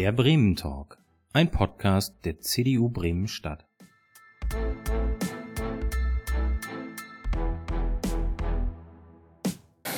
Der 0.00 0.12
Bremen 0.12 0.56
Talk, 0.56 0.96
ein 1.34 1.50
Podcast 1.50 2.14
der 2.24 2.40
CDU 2.40 2.88
Bremen 2.88 3.28
Stadt. 3.28 3.66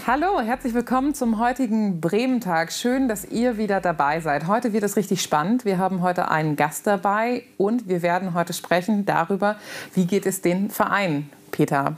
Hallo, 0.04 0.41
herzlich 0.41 0.75
willkommen 0.75 1.15
zum 1.15 1.38
heutigen 1.38 2.01
Bremen-Tag. 2.01 2.73
Schön, 2.73 3.07
dass 3.07 3.25
ihr 3.25 3.59
wieder 3.59 3.80
dabei 3.80 4.19
seid. 4.19 4.48
Heute 4.48 4.73
wird 4.73 4.83
es 4.83 4.96
richtig 4.96 5.23
spannend. 5.23 5.65
Wir 5.65 5.79
haben 5.79 6.03
heute 6.03 6.29
einen 6.32 6.57
Gast 6.57 6.89
dabei 6.89 7.45
und 7.57 7.87
wir 7.87 8.03
werden 8.03 8.34
heute 8.34 8.55
sprechen 8.55 9.07
darüber, 9.07 9.55
wie 9.95 10.07
geht 10.07 10.27
es 10.27 10.41
den 10.41 10.69
Vereinen 10.71 11.30
Peter. 11.53 11.96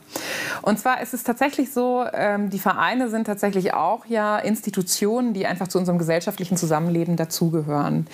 Und 0.60 0.78
zwar 0.78 1.00
ist 1.00 1.14
es 1.14 1.24
tatsächlich 1.24 1.72
so, 1.72 2.04
ähm, 2.12 2.50
die 2.50 2.58
Vereine 2.58 3.08
sind 3.08 3.24
tatsächlich 3.24 3.72
auch 3.72 4.04
ja 4.06 4.38
Institutionen, 4.38 5.32
die 5.32 5.46
einfach 5.46 5.68
zu 5.68 5.78
unserem 5.78 5.98
gesellschaftlichen 5.98 6.58
Zusammenleben 6.58 7.16
dazugehören. 7.16 8.06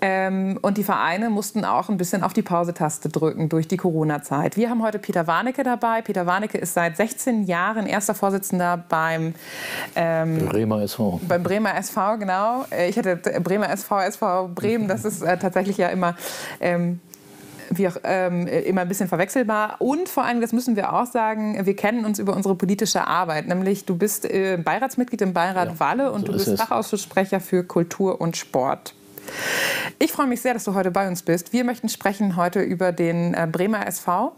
Ähm, 0.00 0.58
und 0.62 0.78
die 0.78 0.82
Vereine 0.82 1.30
mussten 1.30 1.64
auch 1.64 1.88
ein 1.88 1.96
bisschen 1.96 2.24
auf 2.24 2.32
die 2.32 2.42
Pausetaste 2.42 3.08
drücken 3.08 3.48
durch 3.48 3.68
die 3.68 3.76
Corona-Zeit. 3.76 4.56
Wir 4.56 4.70
haben 4.70 4.82
heute 4.82 4.98
Peter 4.98 5.26
Warnecke 5.26 5.62
dabei. 5.62 6.02
Peter 6.02 6.26
Warnecke 6.26 6.58
ist 6.58 6.74
seit 6.74 6.96
16 6.96 7.44
Jahren 7.44 7.86
erster 7.86 8.14
Vorsitzender 8.14 8.82
beim 8.88 9.34
ähm, 9.94 10.48
Bremer 10.48 10.82
SV. 10.82 11.20
Beim 11.28 11.42
Bremer 11.42 11.76
SV, 11.76 12.18
genau. 12.18 12.64
Äh, 12.70 12.88
ich 12.88 12.98
hatte 12.98 13.16
Bremer 13.16 13.70
SV, 13.70 14.00
SV 14.00 14.48
Bremen, 14.54 14.88
das 14.88 15.04
ist 15.04 15.22
äh, 15.22 15.36
tatsächlich 15.38 15.76
ja 15.76 15.88
immer 15.88 16.16
ähm, 16.60 17.00
wie 17.70 17.88
auch 17.88 17.96
ähm, 18.04 18.46
immer 18.46 18.82
ein 18.82 18.88
bisschen 18.88 19.08
verwechselbar. 19.08 19.76
Und 19.80 20.08
vor 20.08 20.24
allem, 20.24 20.40
das 20.40 20.52
müssen 20.52 20.76
wir 20.76 20.92
auch 20.92 21.06
sagen, 21.06 21.64
wir 21.64 21.76
kennen 21.76 22.04
uns 22.04 22.18
über 22.18 22.34
unsere 22.34 22.54
politische 22.54 23.06
Arbeit. 23.06 23.48
Nämlich, 23.48 23.84
du 23.84 23.96
bist 23.96 24.24
äh, 24.24 24.56
Beiratsmitglied 24.56 25.20
im 25.22 25.32
Beirat 25.32 25.68
ja, 25.68 25.80
Walle 25.80 26.12
und 26.12 26.22
so 26.22 26.32
du 26.32 26.32
bist 26.32 26.56
Fachausschussprecher 26.56 27.40
für 27.40 27.64
Kultur 27.64 28.20
und 28.20 28.36
Sport. 28.36 28.94
Ich 29.98 30.12
freue 30.12 30.26
mich 30.26 30.40
sehr, 30.40 30.54
dass 30.54 30.64
du 30.64 30.74
heute 30.74 30.90
bei 30.90 31.08
uns 31.08 31.22
bist. 31.22 31.52
Wir 31.52 31.64
möchten 31.64 31.88
sprechen 31.88 32.36
heute 32.36 32.60
über 32.60 32.92
den 32.92 33.34
äh, 33.34 33.46
Bremer 33.50 33.86
SV. 33.86 34.32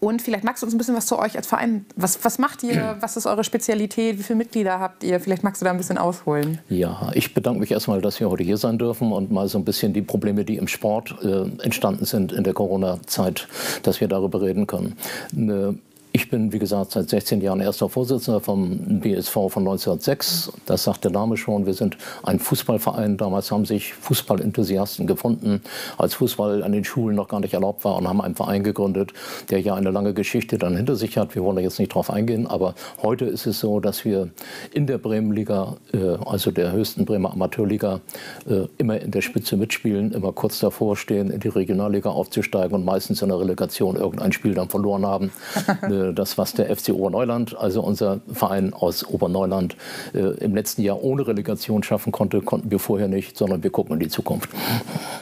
Und 0.00 0.22
vielleicht 0.22 0.44
magst 0.44 0.62
du 0.62 0.66
uns 0.66 0.74
ein 0.74 0.78
bisschen 0.78 0.96
was 0.96 1.06
zu 1.06 1.18
euch 1.18 1.36
als 1.36 1.46
Verein. 1.46 1.86
Was, 1.96 2.24
was 2.24 2.38
macht 2.38 2.62
ihr? 2.62 2.96
Was 3.00 3.16
ist 3.16 3.26
eure 3.26 3.44
Spezialität? 3.44 4.18
Wie 4.18 4.22
viele 4.22 4.36
Mitglieder 4.36 4.80
habt 4.80 5.04
ihr? 5.04 5.20
Vielleicht 5.20 5.42
magst 5.42 5.60
du 5.60 5.64
da 5.64 5.70
ein 5.70 5.76
bisschen 5.76 5.98
ausholen. 5.98 6.58
Ja, 6.68 7.10
ich 7.14 7.34
bedanke 7.34 7.60
mich 7.60 7.70
erstmal, 7.70 8.00
dass 8.00 8.20
wir 8.20 8.30
heute 8.30 8.42
hier 8.42 8.56
sein 8.56 8.78
dürfen 8.78 9.12
und 9.12 9.30
mal 9.30 9.48
so 9.48 9.58
ein 9.58 9.64
bisschen 9.64 9.92
die 9.92 10.02
Probleme, 10.02 10.44
die 10.44 10.56
im 10.56 10.68
Sport 10.68 11.14
äh, 11.22 11.42
entstanden 11.62 12.04
sind 12.04 12.32
in 12.32 12.44
der 12.44 12.54
Corona-Zeit, 12.54 13.48
dass 13.82 14.00
wir 14.00 14.08
darüber 14.08 14.42
reden 14.42 14.66
können. 14.66 14.96
Eine 15.36 15.78
ich 16.16 16.30
bin, 16.30 16.50
wie 16.50 16.58
gesagt, 16.58 16.92
seit 16.92 17.10
16 17.10 17.42
Jahren 17.42 17.60
erster 17.60 17.90
Vorsitzender 17.90 18.40
vom 18.40 19.00
BSV 19.00 19.34
von 19.34 19.68
1906. 19.68 20.50
Das 20.64 20.84
sagt 20.84 21.04
der 21.04 21.10
Name 21.10 21.36
schon. 21.36 21.66
Wir 21.66 21.74
sind 21.74 21.98
ein 22.22 22.38
Fußballverein. 22.38 23.18
Damals 23.18 23.50
haben 23.50 23.66
sich 23.66 23.92
Fußballenthusiasten 23.92 25.06
gefunden, 25.06 25.60
als 25.98 26.14
Fußball 26.14 26.62
an 26.62 26.72
den 26.72 26.84
Schulen 26.84 27.16
noch 27.16 27.28
gar 27.28 27.40
nicht 27.40 27.52
erlaubt 27.52 27.84
war 27.84 27.96
und 27.96 28.08
haben 28.08 28.22
einen 28.22 28.34
Verein 28.34 28.64
gegründet, 28.64 29.12
der 29.50 29.60
ja 29.60 29.74
eine 29.74 29.90
lange 29.90 30.14
Geschichte 30.14 30.56
dann 30.56 30.74
hinter 30.74 30.96
sich 30.96 31.18
hat. 31.18 31.34
Wir 31.34 31.44
wollen 31.44 31.56
da 31.56 31.62
jetzt 31.62 31.78
nicht 31.78 31.94
drauf 31.94 32.08
eingehen, 32.08 32.46
aber 32.46 32.74
heute 33.02 33.26
ist 33.26 33.44
es 33.44 33.60
so, 33.60 33.78
dass 33.80 34.06
wir 34.06 34.30
in 34.72 34.86
der 34.86 34.96
Bremenliga, 34.96 35.76
äh, 35.92 36.16
also 36.24 36.50
der 36.50 36.72
höchsten 36.72 37.04
Bremer 37.04 37.34
Amateurliga, 37.34 38.00
äh, 38.48 38.68
immer 38.78 38.98
in 38.98 39.10
der 39.10 39.20
Spitze 39.20 39.58
mitspielen, 39.58 40.12
immer 40.12 40.32
kurz 40.32 40.60
davor 40.60 40.96
stehen, 40.96 41.30
in 41.30 41.40
die 41.40 41.48
Regionalliga 41.48 42.08
aufzusteigen 42.08 42.74
und 42.74 42.86
meistens 42.86 43.20
in 43.20 43.28
der 43.28 43.38
Relegation 43.38 43.96
irgendein 43.96 44.32
Spiel 44.32 44.54
dann 44.54 44.70
verloren 44.70 45.04
haben. 45.04 45.30
Äh, 46.06 46.12
das, 46.12 46.38
was 46.38 46.54
der 46.54 46.74
FC 46.74 46.90
Oberneuland, 46.90 47.56
also 47.56 47.82
unser 47.82 48.20
Verein 48.32 48.72
aus 48.72 49.06
Oberneuland, 49.06 49.76
äh, 50.14 50.18
im 50.18 50.54
letzten 50.54 50.82
Jahr 50.82 51.02
ohne 51.02 51.26
Relegation 51.26 51.82
schaffen 51.82 52.12
konnte, 52.12 52.40
konnten 52.42 52.70
wir 52.70 52.78
vorher 52.78 53.08
nicht, 53.08 53.36
sondern 53.36 53.62
wir 53.62 53.70
gucken 53.70 53.94
in 53.94 54.00
die 54.00 54.08
Zukunft. 54.08 54.50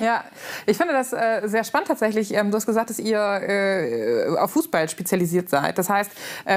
Ja, 0.00 0.24
ich 0.66 0.76
finde 0.76 0.92
das 0.92 1.12
äh, 1.12 1.42
sehr 1.44 1.64
spannend 1.64 1.88
tatsächlich. 1.88 2.34
Ähm, 2.34 2.50
du 2.50 2.56
hast 2.56 2.66
gesagt, 2.66 2.90
dass 2.90 2.98
ihr 2.98 4.36
auf 4.40 4.50
Fußball 4.50 4.88
spezialisiert 4.88 5.48
seid. 5.48 5.78
Das 5.78 5.88
heißt, 5.88 6.10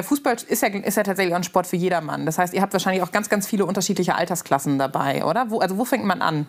Fußball 0.04 0.38
ist 0.48 0.62
ja, 0.62 0.70
ist 0.70 0.98
ja 0.98 1.04
tatsächlich 1.04 1.36
ein 1.36 1.44
Sport 1.44 1.68
für 1.68 1.76
jedermann. 1.76 2.26
Das 2.26 2.38
heißt, 2.38 2.54
ihr 2.54 2.62
habt 2.62 2.74
wahrscheinlich 2.74 3.04
auch 3.04 3.12
ganz, 3.12 3.30
ganz 3.30 3.48
viele 3.48 3.66
unterschiedliche 3.66 4.16
Altersklassen 4.16 4.80
dabei, 4.80 5.24
oder? 5.24 5.50
Wo, 5.50 5.60
also 5.60 5.78
wo 5.78 5.86
fängt 5.86 6.06
man 6.06 6.22
an? 6.22 6.48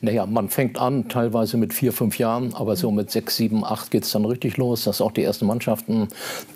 Naja, 0.00 0.26
man 0.26 0.48
fängt 0.48 0.78
an 0.80 1.08
teilweise 1.08 1.56
mit 1.56 1.74
vier, 1.74 1.92
fünf 1.92 2.18
Jahren, 2.18 2.54
aber 2.54 2.76
so 2.76 2.90
mit 2.90 3.10
sechs, 3.10 3.36
sieben, 3.36 3.64
acht 3.64 3.90
geht 3.90 4.04
es 4.04 4.12
dann 4.12 4.24
richtig 4.24 4.56
los. 4.56 4.84
Das 4.84 4.98
sind 4.98 5.06
auch 5.06 5.12
die 5.12 5.22
ersten 5.22 5.46
Mannschaften, 5.46 6.08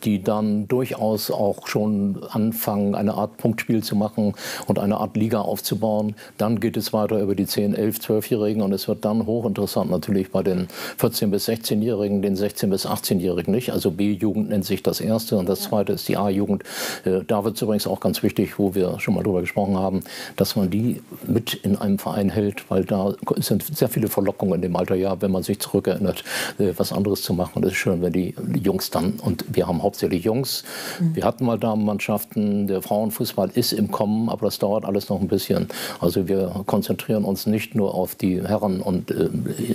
die 0.05 0.23
dann 0.23 0.67
durchaus 0.69 1.31
auch 1.31 1.67
schon 1.67 2.23
anfangen, 2.31 2.95
eine 2.95 3.15
Art 3.15 3.37
Punktspiel 3.37 3.83
zu 3.83 3.97
machen 3.97 4.35
und 4.67 4.79
eine 4.79 4.97
Art 4.97 5.17
Liga 5.17 5.41
aufzubauen. 5.41 6.15
Dann 6.39 6.61
geht 6.61 6.77
es 6.77 6.93
weiter 6.93 7.21
über 7.21 7.35
die 7.35 7.47
10, 7.47 7.75
11, 7.75 7.99
12-Jährigen 7.99 8.63
und 8.63 8.73
es 8.73 8.89
wird 8.89 9.05
dann 9.05 9.27
hochinteressant 9.27 9.91
natürlich 9.91 10.31
bei 10.31 10.43
den 10.43 10.69
14- 10.99 11.29
bis 11.29 11.49
16-Jährigen, 11.49 12.23
den 12.23 12.37
16- 12.37 12.69
bis 12.69 12.87
18-Jährigen 12.87 13.53
nicht. 13.53 13.73
Also 13.73 13.91
B-Jugend 13.91 14.49
nennt 14.49 14.65
sich 14.65 14.83
das 14.83 15.01
erste 15.01 15.37
und 15.37 15.49
das 15.49 15.63
zweite 15.63 15.93
ist 15.93 16.09
die 16.09 16.17
A-Jugend. 16.17 16.63
Äh, 17.05 17.21
da 17.27 17.45
wird 17.45 17.57
es 17.57 17.63
übrigens 17.63 17.87
auch 17.87 18.01
ganz 18.01 18.23
wichtig, 18.23 18.59
wo 18.59 18.75
wir 18.75 18.99
schon 19.01 19.15
mal 19.15 19.23
drüber 19.23 19.41
gesprochen 19.41 19.77
haben, 19.77 20.03
dass 20.37 20.57
man 20.57 20.71
die 20.71 21.03
mit 21.27 21.55
in 21.55 21.77
einem 21.77 21.99
Verein 21.99 22.31
hält, 22.31 22.71
weil 22.71 22.85
da 22.85 23.04
es 23.37 23.47
sind 23.47 23.63
sehr 23.63 23.89
viele 23.89 24.09
Verlockungen 24.09 24.55
in 24.57 24.63
dem 24.63 24.77
Alter, 24.77 24.95
ja, 24.95 25.21
wenn 25.21 25.31
man 25.31 25.43
sich 25.43 25.61
zurückerinnert, 25.61 26.25
äh, 26.59 26.73
was 26.77 26.93
anderes 26.93 27.23
zu 27.23 27.35
machen. 27.35 27.53
Und 27.57 27.65
es 27.65 27.73
ist 27.73 27.79
schön, 27.79 28.03
wenn 28.03 28.13
die 28.13 28.35
Jungs 28.63 28.91
dann, 28.91 29.15
und 29.23 29.45
wir 29.49 29.67
haben 29.67 29.83
hauptsächlich 29.83 30.25
Jungs, 30.25 30.65
mhm. 31.01 31.17
wir 31.17 31.25
hatten 31.25 31.45
mal 31.45 31.59
Damenmannschaften, 31.59 32.67
der 32.67 32.83
Frauenfußball 32.83 33.51
ist 33.55 33.73
im 33.73 33.91
Kommen, 33.91 34.29
aber 34.29 34.47
das 34.47 34.59
dauert 34.59 34.85
alles 34.85 35.09
noch 35.09 35.21
ein 35.21 35.29
bisschen. 35.29 35.69
Also 36.01 36.29
wir 36.29 36.65
konzentrieren 36.67 37.25
uns 37.25 37.47
nicht 37.47 37.75
nur 37.75 37.95
auf 37.95 38.15
die 38.15 38.43
Herren- 38.43 38.81
und 38.81 39.11
äh, 39.11 39.29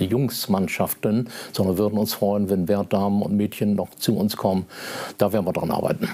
Jungsmannschaften, 0.04 1.28
sondern 1.52 1.78
würden 1.78 1.98
uns 1.98 2.14
freuen, 2.14 2.50
wenn 2.50 2.64
mehr 2.64 2.84
Damen 2.84 3.22
und 3.22 3.36
Mädchen 3.36 3.74
noch 3.74 3.90
zu 3.96 4.16
uns 4.16 4.36
kommen. 4.36 4.66
Da 5.18 5.32
werden 5.32 5.46
wir 5.46 5.52
dran 5.52 5.70
arbeiten. 5.70 6.08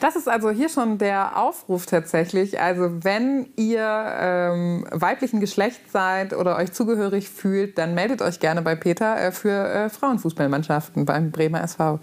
Das 0.00 0.16
ist 0.16 0.28
also 0.28 0.50
hier 0.50 0.68
schon 0.68 0.98
der 0.98 1.38
Aufruf 1.38 1.86
tatsächlich. 1.86 2.60
Also 2.60 3.04
wenn 3.04 3.48
ihr 3.56 3.82
ähm, 4.20 4.86
weiblichen 4.90 5.40
Geschlechts 5.40 5.92
seid 5.92 6.32
oder 6.32 6.51
euch 6.56 6.72
zugehörig 6.72 7.28
fühlt, 7.28 7.78
dann 7.78 7.94
meldet 7.94 8.22
euch 8.22 8.40
gerne 8.40 8.62
bei 8.62 8.74
Peter 8.74 9.20
äh, 9.20 9.32
für 9.32 9.68
äh, 9.68 9.88
Frauenfußballmannschaften 9.88 11.04
beim 11.04 11.30
Bremer 11.30 11.62
SV. 11.62 12.00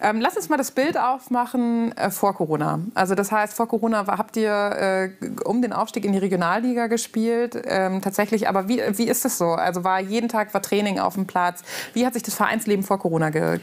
Ähm, 0.00 0.20
lass 0.20 0.36
uns 0.36 0.48
mal 0.48 0.56
das 0.56 0.70
Bild 0.70 0.98
aufmachen 0.98 1.96
äh, 1.96 2.10
vor 2.10 2.34
Corona. 2.34 2.80
Also 2.94 3.14
das 3.14 3.32
heißt, 3.32 3.54
vor 3.54 3.68
Corona 3.68 4.06
habt 4.06 4.36
ihr 4.36 4.50
äh, 4.50 5.10
um 5.44 5.62
den 5.62 5.72
Aufstieg 5.72 6.04
in 6.04 6.12
die 6.12 6.18
Regionalliga 6.18 6.86
gespielt. 6.86 7.60
Ähm, 7.64 8.00
tatsächlich, 8.02 8.48
aber 8.48 8.68
wie, 8.68 8.80
wie 8.92 9.08
ist 9.08 9.24
das 9.24 9.38
so? 9.38 9.50
Also 9.50 9.84
war 9.84 10.00
jeden 10.00 10.28
Tag 10.28 10.52
war 10.54 10.62
Training 10.62 10.98
auf 10.98 11.14
dem 11.14 11.26
Platz. 11.26 11.62
Wie 11.92 12.06
hat 12.06 12.14
sich 12.14 12.22
das 12.22 12.34
Vereinsleben 12.34 12.84
vor 12.84 12.98
Corona 12.98 13.30
ge 13.30 13.58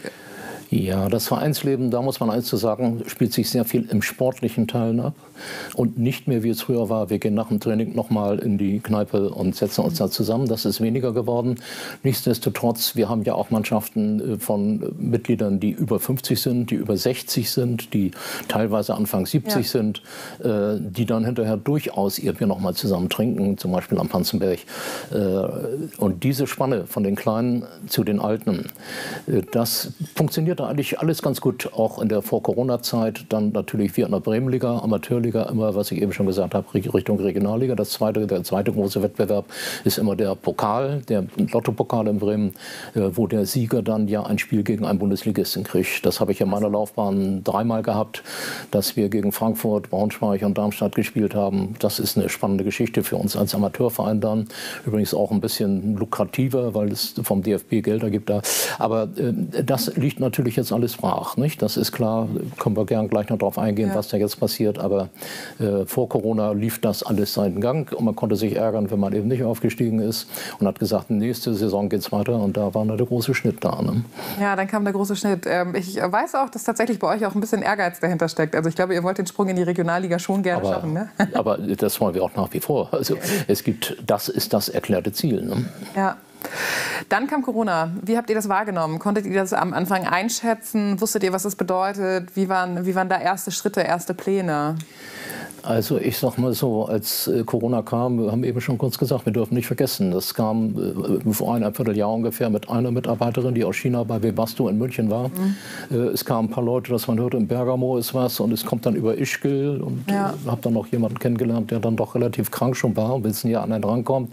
ja, 0.70 1.08
das 1.08 1.28
Vereinsleben, 1.28 1.92
da 1.92 2.02
muss 2.02 2.20
man 2.20 2.30
eins 2.30 2.48
zu 2.48 2.58
sagen, 2.58 3.04
spielt 3.08 3.32
sich 3.32 3.50
sehr 3.50 3.64
viel 3.64 3.88
im 3.90 4.02
sportlichen 4.02 4.68
Teil 4.68 5.00
ab 5.00 5.14
und 5.76 5.98
nicht 5.98 6.28
mehr 6.28 6.44
wie 6.44 6.50
es 6.50 6.62
früher 6.62 6.90
war. 6.90 7.10
Wir 7.10 7.20
gehen 7.20 7.36
nach 7.36 7.48
dem 7.48 7.62
Training 7.62 7.96
nochmal 7.96 8.40
in 8.40 8.58
die 8.58 8.80
Kneipe 8.80 9.30
und 9.30 9.56
setzen 9.56 9.86
uns 9.86 9.98
da 9.98 10.10
zusammen. 10.10 10.48
Das 10.48 10.66
ist 10.66 10.82
weniger 10.82 11.14
geworden. 11.14 11.56
Nichtsdestotrotz, 12.04 12.98
wir 12.98 13.08
haben 13.08 13.24
ja 13.24 13.36
auch 13.36 13.50
Mannschaften 13.50 14.34
äh, 14.34 14.40
von 14.40 14.94
Mitgliedern, 15.00 15.62
die 15.62 15.72
über 15.72 16.02
50 16.02 16.42
sind, 16.42 16.70
die 16.72 16.76
über 16.76 16.98
60 16.98 17.50
sind, 17.50 17.94
die 17.94 18.12
teilweise 18.50 18.96
Anfang 18.96 19.26
70 19.26 19.56
ja. 19.56 19.64
sind, 19.64 20.02
äh, 20.44 20.80
die 20.80 21.06
dann 21.06 21.24
hinterher 21.24 21.56
durchaus 21.56 22.20
ihr 22.20 22.34
Bier 22.34 22.48
nochmal 22.48 22.74
zusammen 22.74 23.08
trinken, 23.08 23.58
zum 23.58 23.72
Beispiel 23.72 23.98
am 24.00 24.10
Panzenberg. 24.10 24.60
Äh, 25.12 25.18
und 25.98 26.26
diese 26.26 26.46
Spanne 26.46 26.88
von 26.88 27.04
den 27.04 27.16
Kleinen 27.16 27.64
zu 27.88 28.04
den 28.04 28.20
Alten, 28.20 28.66
das 29.52 29.94
funktioniert 30.16 30.57
funktionierte 30.58 30.66
eigentlich 30.66 31.00
alles 31.00 31.22
ganz 31.22 31.42
gut, 31.42 31.70
auch 31.74 32.02
in 32.02 32.10
der 32.10 32.22
Vor-Corona-Zeit. 32.22 33.26
Dann 33.30 33.52
natürlich 33.52 33.96
wir 33.98 34.06
in 34.06 34.12
der 34.12 34.20
Bremenliga, 34.20 34.80
Amateurliga, 34.80 35.44
immer, 35.44 35.76
was 35.76 35.92
ich 35.92 36.02
eben 36.02 36.12
schon 36.14 36.26
gesagt 36.26 36.54
habe, 36.54 36.66
Richtung 36.74 37.20
Regionalliga. 37.20 37.76
Das 37.76 37.92
zweite, 37.92 38.28
der 38.28 38.44
zweite 38.44 38.72
große 38.72 39.02
Wettbewerb 39.02 39.46
ist 39.84 39.98
immer 39.98 40.16
der 40.16 40.36
Pokal, 40.36 41.02
der 41.08 41.26
Lotto-Pokal 41.38 42.08
in 42.08 42.20
Bremen, 42.20 42.54
äh, 42.96 43.02
wo 43.14 43.28
der 43.28 43.46
Sieger 43.46 43.82
dann 43.82 44.08
ja 44.08 44.24
ein 44.24 44.40
Spiel 44.40 44.64
gegen 44.64 44.86
einen 44.86 45.00
Bundesligisten 45.00 45.64
kriegt. 45.64 46.06
Das 46.06 46.20
habe 46.20 46.32
ich 46.32 46.42
in 46.42 46.50
meiner 46.50 46.70
Laufbahn 46.70 47.44
dreimal 47.44 47.84
gehabt, 47.84 48.24
dass 48.72 48.96
wir 48.96 49.10
gegen 49.10 49.32
Frankfurt, 49.32 49.90
Braunschweig 49.90 50.44
und 50.44 50.58
Darmstadt 50.58 50.96
gespielt 50.96 51.36
haben. 51.36 51.76
Das 51.80 52.00
ist 52.00 52.18
eine 52.18 52.30
spannende 52.30 52.64
Geschichte 52.64 53.04
für 53.04 53.18
uns 53.18 53.36
als 53.36 53.54
Amateurverein 53.54 54.22
dann. 54.22 54.48
Übrigens 54.86 55.14
auch 55.14 55.32
ein 55.32 55.42
bisschen 55.42 55.96
lukrativer, 55.98 56.74
weil 56.74 56.92
es 56.92 57.16
vom 57.22 57.44
DFB 57.44 57.84
Gelder 57.84 58.10
gibt 58.10 58.30
da. 58.30 58.42
Aber 58.80 59.04
äh, 59.18 59.64
das 59.64 59.96
liegt 59.96 60.20
natürlich 60.20 60.47
natürlich 60.48 60.58
jetzt 60.58 60.72
alles 60.72 60.98
brach. 60.98 61.36
Nicht? 61.38 61.62
Das 61.62 61.78
ist 61.78 61.92
klar, 61.92 62.28
können 62.60 62.78
wir 62.78 62.86
gern 62.86 63.10
gleich 63.10 63.30
noch 63.30 63.38
darauf 63.38 63.58
eingehen, 63.58 63.90
ja. 63.90 63.96
was 63.96 64.08
da 64.08 64.18
jetzt 64.18 64.40
passiert. 64.40 64.80
Aber 64.80 65.10
äh, 65.60 65.86
vor 65.86 66.08
Corona 66.08 66.52
lief 66.52 66.80
das 66.80 67.04
alles 67.04 67.34
seinen 67.34 67.60
Gang 67.60 67.92
und 67.94 68.06
man 68.06 68.16
konnte 68.16 68.36
sich 68.36 68.56
ärgern, 68.56 68.90
wenn 68.90 69.00
man 69.00 69.14
eben 69.14 69.28
nicht 69.28 69.44
aufgestiegen 69.44 70.00
ist 70.00 70.28
und 70.60 70.68
hat 70.68 70.80
gesagt, 70.80 71.10
nächste 71.10 71.54
Saison 71.54 71.90
geht 71.90 72.00
es 72.00 72.12
weiter 72.12 72.40
und 72.40 72.56
da 72.56 72.74
war 72.74 72.86
der 72.86 73.06
große 73.06 73.34
Schnitt 73.34 73.64
da. 73.64 73.82
Ne? 73.82 74.04
Ja, 74.40 74.56
dann 74.56 74.68
kam 74.68 74.84
der 74.84 74.94
große 74.94 75.16
Schnitt. 75.16 75.46
Ähm, 75.46 75.76
ich 75.76 75.98
weiß 75.98 76.36
auch, 76.36 76.50
dass 76.50 76.64
tatsächlich 76.64 77.00
bei 77.00 77.08
euch 77.16 77.26
auch 77.26 77.36
ein 77.36 77.42
bisschen 77.42 77.62
Ehrgeiz 77.62 78.00
dahinter 78.00 78.30
steckt. 78.30 78.56
Also 78.56 78.70
ich 78.70 78.76
glaube, 78.76 78.94
ihr 78.94 79.04
wollt 79.04 79.18
den 79.18 79.28
Sprung 79.28 79.50
in 79.50 79.56
die 79.56 79.64
Regionalliga 79.64 80.20
schon 80.20 80.44
gerne 80.44 80.62
aber, 80.62 80.74
schaffen. 80.74 80.94
Ne? 80.94 81.10
aber 81.34 81.58
das 81.58 82.00
wollen 82.00 82.16
wir 82.16 82.24
auch 82.24 82.36
nach 82.36 82.54
wie 82.54 82.60
vor. 82.60 82.90
Also 82.94 83.18
es 83.48 83.64
gibt, 83.64 83.98
das 84.06 84.30
ist 84.30 84.54
das 84.54 84.70
erklärte 84.70 85.12
Ziel. 85.12 85.42
Ne? 85.42 85.66
Ja. 85.96 86.16
Dann 87.10 87.28
kam 87.28 87.42
Corona. 87.42 87.92
Wie 88.02 88.18
habt 88.18 88.30
ihr 88.30 88.36
das 88.36 88.50
wahrgenommen? 88.50 89.00
Konntet 89.00 89.26
ihr 89.26 89.34
das 89.34 89.54
am 89.54 89.74
Anfang 89.74 90.06
einschätzen? 90.08 91.00
Wusstet 91.00 91.24
ihr, 91.24 91.34
was 91.34 91.44
das 91.44 91.56
bedeutet? 91.56 92.36
Wie 92.36 92.50
waren, 92.50 92.86
wie 92.86 92.96
waren 92.96 93.10
da 93.10 93.20
erste 93.20 93.52
Schritte, 93.52 93.82
erste 93.82 94.14
Pläne? 94.14 94.76
Also 95.68 95.98
ich 95.98 96.18
sag 96.18 96.38
mal 96.38 96.54
so, 96.54 96.86
als 96.86 97.28
äh, 97.28 97.44
Corona 97.44 97.82
kam, 97.82 98.24
wir 98.24 98.32
haben 98.32 98.46
eben 98.46 98.62
schon 98.62 98.78
kurz 98.78 98.98
gesagt, 98.98 99.26
wir 99.26 99.34
dürfen 99.34 99.54
nicht 99.54 99.68
vergessen, 99.68 100.12
das 100.12 100.34
kam 100.34 101.26
äh, 101.28 101.34
vor 101.34 101.56
einem 101.56 101.74
Vierteljahr 101.74 102.10
ungefähr 102.10 102.50
mit 102.50 102.70
einer 102.70 102.90
Mitarbeiterin, 102.90 103.54
die 103.54 103.66
aus 103.66 103.76
China 103.76 104.04
bei 104.06 104.24
Webasto 104.24 104.70
in 104.70 104.78
München 104.78 105.10
war. 105.10 105.28
Mhm. 105.28 105.56
Äh, 105.92 105.96
es 106.14 106.24
kamen 106.24 106.48
ein 106.48 106.52
paar 106.52 106.64
Leute, 106.64 106.94
dass 106.94 107.10
man 107.10 107.20
hört, 107.20 107.34
in 107.34 107.48
Bergamo 107.48 107.98
ist 107.98 108.14
was 108.14 108.40
und 108.40 108.54
es 108.54 108.64
kommt 108.64 108.86
dann 108.86 108.96
über 108.96 109.18
Ischgl 109.18 109.82
und 109.82 110.06
ja. 110.10 110.34
habe 110.46 110.62
dann 110.62 110.72
noch 110.72 110.88
jemanden 110.88 111.20
kennengelernt, 111.20 111.70
der 111.70 111.80
dann 111.80 111.98
doch 111.98 112.16
relativ 112.16 112.50
krank 112.50 112.78
schon 112.78 112.96
war 112.96 113.16
und 113.16 113.26
wenn 113.26 113.32
es 113.32 113.44
ein 113.44 113.50
Jahr 113.50 113.64
an 113.64 113.74
einen 113.74 113.84
rankommt, 113.84 114.32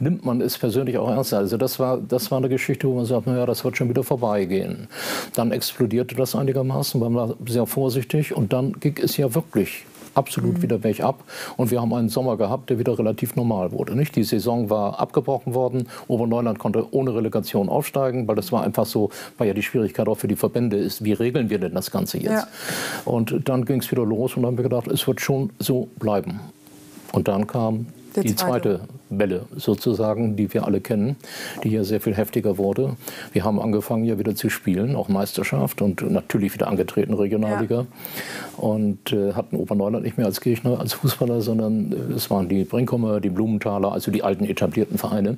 nimmt 0.00 0.26
man 0.26 0.42
es 0.42 0.58
persönlich 0.58 0.98
auch 0.98 1.08
ernst. 1.08 1.32
Also 1.32 1.56
das 1.56 1.78
war, 1.78 1.96
das 1.96 2.30
war 2.30 2.36
eine 2.36 2.50
Geschichte, 2.50 2.86
wo 2.88 2.96
man 2.96 3.06
sagt, 3.06 3.26
naja, 3.26 3.46
das 3.46 3.64
wird 3.64 3.78
schon 3.78 3.88
wieder 3.88 4.04
vorbeigehen. 4.04 4.88
Dann 5.34 5.50
explodierte 5.50 6.14
das 6.14 6.34
einigermaßen, 6.34 7.00
man 7.00 7.14
war 7.14 7.34
sehr 7.46 7.64
vorsichtig 7.64 8.36
und 8.36 8.52
dann 8.52 8.74
ging 8.80 8.98
es 9.02 9.16
ja 9.16 9.34
wirklich 9.34 9.86
absolut 10.14 10.58
mhm. 10.58 10.62
wieder 10.62 10.78
bergab. 10.78 11.24
Und 11.56 11.70
wir 11.70 11.80
haben 11.80 11.92
einen 11.92 12.08
Sommer 12.08 12.36
gehabt, 12.36 12.70
der 12.70 12.78
wieder 12.78 12.98
relativ 12.98 13.36
normal 13.36 13.72
wurde. 13.72 13.96
Nicht? 13.96 14.16
Die 14.16 14.24
Saison 14.24 14.70
war 14.70 15.00
abgebrochen 15.00 15.54
worden. 15.54 15.88
Oberneuland 16.08 16.58
konnte 16.58 16.86
ohne 16.92 17.14
Relegation 17.14 17.68
aufsteigen, 17.68 18.26
weil 18.28 18.36
das 18.36 18.52
war 18.52 18.62
einfach 18.62 18.86
so, 18.86 19.10
weil 19.38 19.48
ja 19.48 19.54
die 19.54 19.62
Schwierigkeit 19.62 20.08
auch 20.08 20.16
für 20.16 20.28
die 20.28 20.36
Verbände 20.36 20.76
ist, 20.76 21.04
wie 21.04 21.12
regeln 21.12 21.50
wir 21.50 21.58
denn 21.58 21.74
das 21.74 21.90
Ganze 21.90 22.18
jetzt? 22.18 22.30
Ja. 22.30 22.46
Und 23.04 23.48
dann 23.48 23.64
ging 23.64 23.80
es 23.80 23.90
wieder 23.90 24.04
los 24.04 24.36
und 24.36 24.42
dann 24.42 24.52
haben 24.52 24.58
wir 24.58 24.64
gedacht, 24.64 24.88
es 24.88 25.06
wird 25.06 25.20
schon 25.20 25.50
so 25.58 25.88
bleiben. 25.98 26.40
Und 27.12 27.28
dann 27.28 27.46
kam 27.46 27.86
die 28.22 28.36
zweite 28.36 28.80
Welle 29.10 29.46
sozusagen, 29.56 30.36
die 30.36 30.52
wir 30.52 30.64
alle 30.64 30.80
kennen, 30.80 31.16
die 31.62 31.70
hier 31.70 31.84
sehr 31.84 32.00
viel 32.00 32.14
heftiger 32.14 32.58
wurde. 32.58 32.96
Wir 33.32 33.44
haben 33.44 33.60
angefangen 33.60 34.04
hier 34.04 34.18
wieder 34.18 34.34
zu 34.34 34.50
spielen, 34.50 34.96
auch 34.96 35.08
Meisterschaft 35.08 35.82
und 35.82 36.08
natürlich 36.10 36.54
wieder 36.54 36.68
angetreten 36.68 37.14
Regionalliga. 37.14 37.80
Ja. 37.80 37.86
Und 38.56 39.12
äh, 39.12 39.32
hatten 39.32 39.56
Oberneuland 39.56 40.04
nicht 40.04 40.16
mehr 40.16 40.26
als 40.26 40.40
Gegner, 40.40 40.80
als 40.80 40.94
Fußballer, 40.94 41.40
sondern 41.40 41.92
äh, 41.92 42.14
es 42.14 42.30
waren 42.30 42.48
die 42.48 42.64
Brinkumer, 42.64 43.20
die 43.20 43.30
Blumenthaler, 43.30 43.92
also 43.92 44.10
die 44.10 44.22
alten 44.22 44.44
etablierten 44.44 44.98
Vereine. 44.98 45.36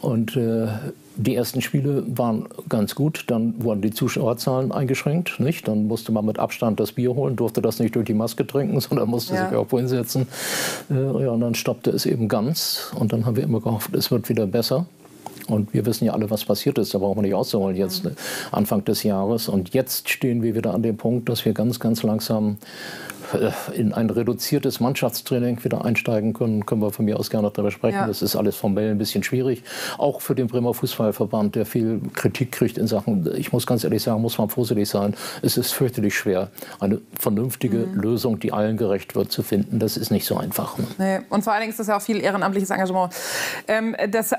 Und 0.00 0.36
äh, 0.36 0.68
die 1.16 1.34
ersten 1.34 1.60
Spiele 1.60 2.04
waren 2.06 2.48
ganz 2.68 2.94
gut, 2.94 3.24
dann 3.26 3.54
wurden 3.62 3.82
die 3.82 3.90
Zuschauerzahlen 3.90 4.70
eingeschränkt. 4.70 5.40
Nicht? 5.40 5.66
Dann 5.66 5.88
musste 5.88 6.12
man 6.12 6.24
mit 6.24 6.38
Abstand 6.38 6.78
das 6.78 6.92
Bier 6.92 7.14
holen, 7.14 7.34
durfte 7.34 7.60
das 7.60 7.80
nicht 7.80 7.96
durch 7.96 8.06
die 8.06 8.14
Maske 8.14 8.46
trinken, 8.46 8.80
sondern 8.80 9.08
musste 9.08 9.34
ja. 9.34 9.44
sich 9.44 9.52
irgendwo 9.52 9.78
hinsetzen. 9.78 10.28
Äh, 10.90 10.94
ja, 10.94 11.30
und 11.30 11.40
dann 11.40 11.54
stoppte 11.54 11.90
es 11.90 12.06
eben 12.06 12.28
ganz. 12.28 12.92
Und 12.94 13.12
dann 13.12 13.26
haben 13.26 13.36
wir 13.36 13.42
immer 13.42 13.60
gehofft, 13.60 13.94
es 13.94 14.10
wird 14.10 14.28
wieder 14.28 14.46
besser. 14.46 14.86
Und 15.48 15.72
wir 15.72 15.86
wissen 15.86 16.04
ja 16.04 16.12
alle, 16.12 16.30
was 16.30 16.44
passiert 16.44 16.78
ist. 16.78 16.94
Da 16.94 16.98
brauchen 16.98 17.18
wir 17.18 17.22
nicht 17.22 17.34
auszuholen 17.34 17.74
jetzt 17.74 18.04
mhm. 18.04 18.12
Anfang 18.52 18.84
des 18.84 19.02
Jahres. 19.02 19.48
Und 19.48 19.74
jetzt 19.74 20.08
stehen 20.08 20.42
wir 20.42 20.54
wieder 20.54 20.74
an 20.74 20.82
dem 20.82 20.96
Punkt, 20.96 21.28
dass 21.28 21.44
wir 21.44 21.54
ganz, 21.54 21.80
ganz 21.80 22.02
langsam 22.02 22.58
in 23.74 23.92
ein 23.92 24.10
reduziertes 24.10 24.80
Mannschaftstraining 24.80 25.62
wieder 25.64 25.84
einsteigen 25.84 26.32
können, 26.32 26.66
können 26.66 26.80
wir 26.80 26.92
von 26.92 27.04
mir 27.04 27.18
aus 27.18 27.30
gerne 27.30 27.50
darüber 27.50 27.70
sprechen. 27.70 27.96
Ja. 27.96 28.06
Das 28.06 28.22
ist 28.22 28.36
alles 28.36 28.56
formell 28.56 28.90
ein 28.90 28.98
bisschen 28.98 29.22
schwierig. 29.22 29.62
Auch 29.98 30.20
für 30.20 30.34
den 30.34 30.46
Bremer 30.46 30.74
Fußballverband, 30.74 31.54
der 31.54 31.66
viel 31.66 32.00
Kritik 32.14 32.52
kriegt 32.52 32.78
in 32.78 32.86
Sachen, 32.86 33.28
ich 33.36 33.52
muss 33.52 33.66
ganz 33.66 33.84
ehrlich 33.84 34.02
sagen, 34.02 34.20
muss 34.22 34.38
man 34.38 34.48
vorsichtig 34.48 34.88
sein. 34.88 35.14
Es 35.42 35.56
ist 35.56 35.72
fürchterlich 35.72 36.14
schwer, 36.14 36.50
eine 36.80 37.00
vernünftige 37.18 37.78
mhm. 37.78 38.00
Lösung, 38.00 38.40
die 38.40 38.52
allen 38.52 38.76
gerecht 38.76 39.14
wird, 39.14 39.32
zu 39.32 39.42
finden. 39.42 39.78
Das 39.78 39.96
ist 39.96 40.10
nicht 40.10 40.26
so 40.26 40.36
einfach. 40.36 40.78
Ne? 40.78 40.86
Nee. 40.98 41.18
Und 41.30 41.42
vor 41.42 41.52
allen 41.52 41.62
Dingen 41.62 41.70
ist 41.70 41.80
das 41.80 41.88
ja 41.88 41.96
auch 41.96 42.02
viel 42.02 42.20
ehrenamtliches 42.20 42.70
Engagement. 42.70 43.14
Ähm, 43.66 43.96
das, 44.10 44.32
äh, 44.32 44.38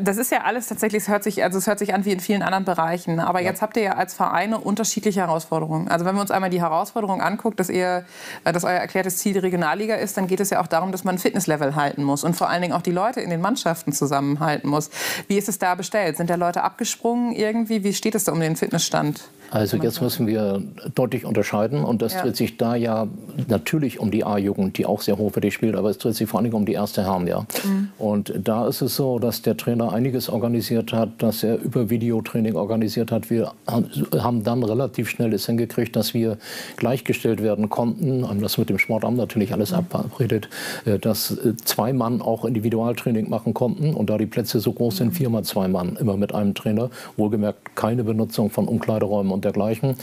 das 0.00 0.16
ist 0.16 0.30
ja 0.30 0.42
alles 0.44 0.68
tatsächlich, 0.68 1.02
es 1.02 1.08
hört 1.08 1.24
sich, 1.24 1.42
also 1.42 1.58
es 1.58 1.66
hört 1.66 1.78
sich 1.78 1.94
an 1.94 2.04
wie 2.04 2.12
in 2.12 2.20
vielen 2.20 2.42
anderen 2.42 2.64
Bereichen. 2.64 3.20
Aber 3.20 3.40
ja. 3.40 3.50
jetzt 3.50 3.62
habt 3.62 3.76
ihr 3.76 3.82
ja 3.82 3.92
als 3.92 4.14
Vereine 4.14 4.58
unterschiedliche 4.58 5.20
Herausforderungen. 5.20 5.88
Also 5.88 6.04
wenn 6.04 6.14
wir 6.14 6.20
uns 6.20 6.30
einmal 6.30 6.50
die 6.50 6.60
Herausforderung 6.60 7.20
anguckt, 7.20 7.60
dass 7.60 7.68
ihr 7.68 8.04
dass 8.44 8.64
euer 8.64 8.78
erklärtes 8.78 9.18
Ziel 9.18 9.34
die 9.34 9.38
Regionalliga 9.40 9.94
ist, 9.94 10.16
dann 10.16 10.26
geht 10.26 10.40
es 10.40 10.50
ja 10.50 10.60
auch 10.60 10.66
darum, 10.66 10.92
dass 10.92 11.04
man 11.04 11.16
ein 11.16 11.18
Fitnesslevel 11.18 11.74
halten 11.74 12.02
muss 12.04 12.24
und 12.24 12.34
vor 12.34 12.48
allen 12.48 12.62
Dingen 12.62 12.74
auch 12.74 12.82
die 12.82 12.92
Leute 12.92 13.20
in 13.20 13.30
den 13.30 13.40
Mannschaften 13.40 13.92
zusammenhalten 13.92 14.68
muss. 14.68 14.90
Wie 15.28 15.38
ist 15.38 15.48
es 15.48 15.58
da 15.58 15.74
bestellt? 15.74 16.16
Sind 16.16 16.30
da 16.30 16.34
Leute 16.34 16.62
abgesprungen 16.62 17.32
irgendwie? 17.32 17.84
Wie 17.84 17.94
steht 17.94 18.14
es 18.14 18.24
da 18.24 18.32
um 18.32 18.40
den 18.40 18.56
Fitnessstand? 18.56 19.22
Also 19.50 19.76
jetzt 19.76 20.00
müssen 20.00 20.26
wir 20.26 20.62
deutlich 20.94 21.24
unterscheiden 21.24 21.84
und 21.84 22.02
das 22.02 22.14
ja. 22.14 22.22
dreht 22.22 22.36
sich 22.36 22.56
da 22.56 22.76
ja 22.76 23.08
natürlich 23.48 23.98
um 23.98 24.10
die 24.10 24.24
A-Jugend, 24.24 24.78
die 24.78 24.86
auch 24.86 25.02
sehr 25.02 25.18
hochwertig 25.18 25.54
spielt, 25.54 25.74
aber 25.76 25.90
es 25.90 25.98
dreht 25.98 26.14
sich 26.14 26.28
vor 26.28 26.40
allem 26.40 26.54
um 26.54 26.66
die 26.66 26.72
erste 26.72 27.04
Herren, 27.04 27.26
ja. 27.26 27.40
Mhm. 27.64 27.88
Und 27.98 28.32
da 28.42 28.68
ist 28.68 28.80
es 28.80 28.96
so, 28.96 29.18
dass 29.18 29.42
der 29.42 29.56
Trainer 29.56 29.92
einiges 29.92 30.28
organisiert 30.28 30.92
hat, 30.92 31.10
dass 31.18 31.42
er 31.42 31.60
über 31.60 31.90
Videotraining 31.90 32.54
organisiert 32.54 33.10
hat. 33.10 33.30
Wir 33.30 33.52
haben 33.66 34.44
dann 34.44 34.62
relativ 34.62 35.08
schnell 35.10 35.34
es 35.34 35.46
hingekriegt, 35.46 35.96
dass 35.96 36.14
wir 36.14 36.38
gleichgestellt 36.76 37.42
werden 37.42 37.68
konnten, 37.68 38.28
haben 38.28 38.40
das 38.40 38.56
mit 38.56 38.68
dem 38.70 38.78
Sportamt 38.78 39.16
natürlich 39.16 39.52
alles 39.52 39.72
mhm. 39.72 39.78
abgeredet, 39.78 40.48
äh, 40.84 40.98
dass 40.98 41.32
äh, 41.32 41.56
zwei 41.56 41.92
Mann 41.92 42.22
auch 42.22 42.44
Individualtraining 42.44 43.28
machen 43.28 43.54
konnten 43.54 43.94
und 43.94 44.10
da 44.10 44.18
die 44.18 44.26
Plätze 44.26 44.60
so 44.60 44.72
groß 44.72 44.98
sind, 44.98 45.08
mhm. 45.08 45.12
viermal 45.12 45.44
zwei 45.44 45.66
Mann, 45.66 45.96
immer 45.96 46.16
mit 46.16 46.34
einem 46.34 46.54
Trainer, 46.54 46.90
wohlgemerkt 47.16 47.74
keine 47.74 48.04
Benutzung 48.04 48.50
von 48.50 48.68
Umkleideräumen 48.68 49.32
und 49.32 49.39
dergleichen. 49.40 49.96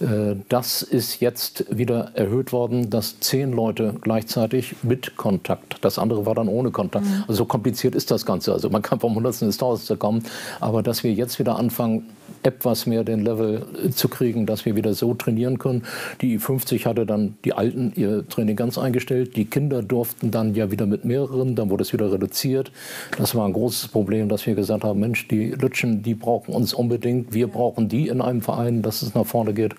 Äh, 0.00 0.36
das 0.48 0.82
ist 0.82 1.20
jetzt 1.20 1.64
wieder 1.70 2.12
erhöht 2.14 2.52
worden, 2.52 2.90
dass 2.90 3.20
zehn 3.20 3.52
Leute 3.52 3.94
gleichzeitig 4.00 4.76
mit 4.82 5.16
Kontakt, 5.16 5.76
das 5.82 5.98
andere 5.98 6.26
war 6.26 6.34
dann 6.34 6.48
ohne 6.48 6.70
Kontakt. 6.70 7.06
Mhm. 7.06 7.24
Also 7.28 7.38
so 7.38 7.44
kompliziert 7.44 7.94
ist 7.94 8.10
das 8.10 8.26
Ganze. 8.26 8.52
Also 8.52 8.70
man 8.70 8.82
kann 8.82 9.00
vom 9.00 9.14
Hundertsten 9.14 9.48
ins 9.48 9.58
Tausendste 9.58 9.96
kommen, 9.96 10.24
aber 10.60 10.82
dass 10.82 11.04
wir 11.04 11.12
jetzt 11.12 11.38
wieder 11.38 11.56
anfangen, 11.56 12.06
etwas 12.42 12.86
mehr 12.86 13.04
den 13.04 13.24
Level 13.24 13.66
äh, 13.84 13.90
zu 13.90 14.08
kriegen, 14.08 14.46
dass 14.46 14.64
wir 14.64 14.76
wieder 14.76 14.94
so 14.94 15.14
trainieren 15.14 15.58
können. 15.58 15.84
Die 16.20 16.38
50 16.38 16.86
hatte 16.86 17.06
dann 17.06 17.36
die 17.44 17.52
Alten 17.52 17.92
ihr 17.96 18.26
Training 18.28 18.56
ganz 18.56 18.78
eingestellt. 18.78 19.36
Die 19.36 19.44
Kinder 19.44 19.82
durften 19.82 20.30
dann 20.30 20.54
ja 20.54 20.70
wieder 20.70 20.86
mit 20.86 21.04
mehreren, 21.04 21.54
dann 21.54 21.70
wurde 21.70 21.82
es 21.82 21.92
wieder 21.92 22.12
reduziert. 22.12 22.72
Das 23.16 23.34
war 23.34 23.46
ein 23.46 23.52
großes 23.52 23.88
Problem, 23.88 24.28
dass 24.28 24.46
wir 24.46 24.54
gesagt 24.54 24.84
haben, 24.84 25.00
Mensch, 25.00 25.28
die 25.28 25.50
Lütschen, 25.50 26.02
die 26.02 26.14
brauchen 26.14 26.54
uns 26.54 26.74
unbedingt. 26.74 27.32
Wir 27.32 27.48
brauchen 27.48 27.88
die 27.88 28.08
in 28.08 28.20
einem 28.20 28.42
Verein, 28.42 28.82
dass 28.82 29.02
es 29.02 29.14
nach 29.14 29.26
vorne 29.26 29.52
geht. 29.54 29.74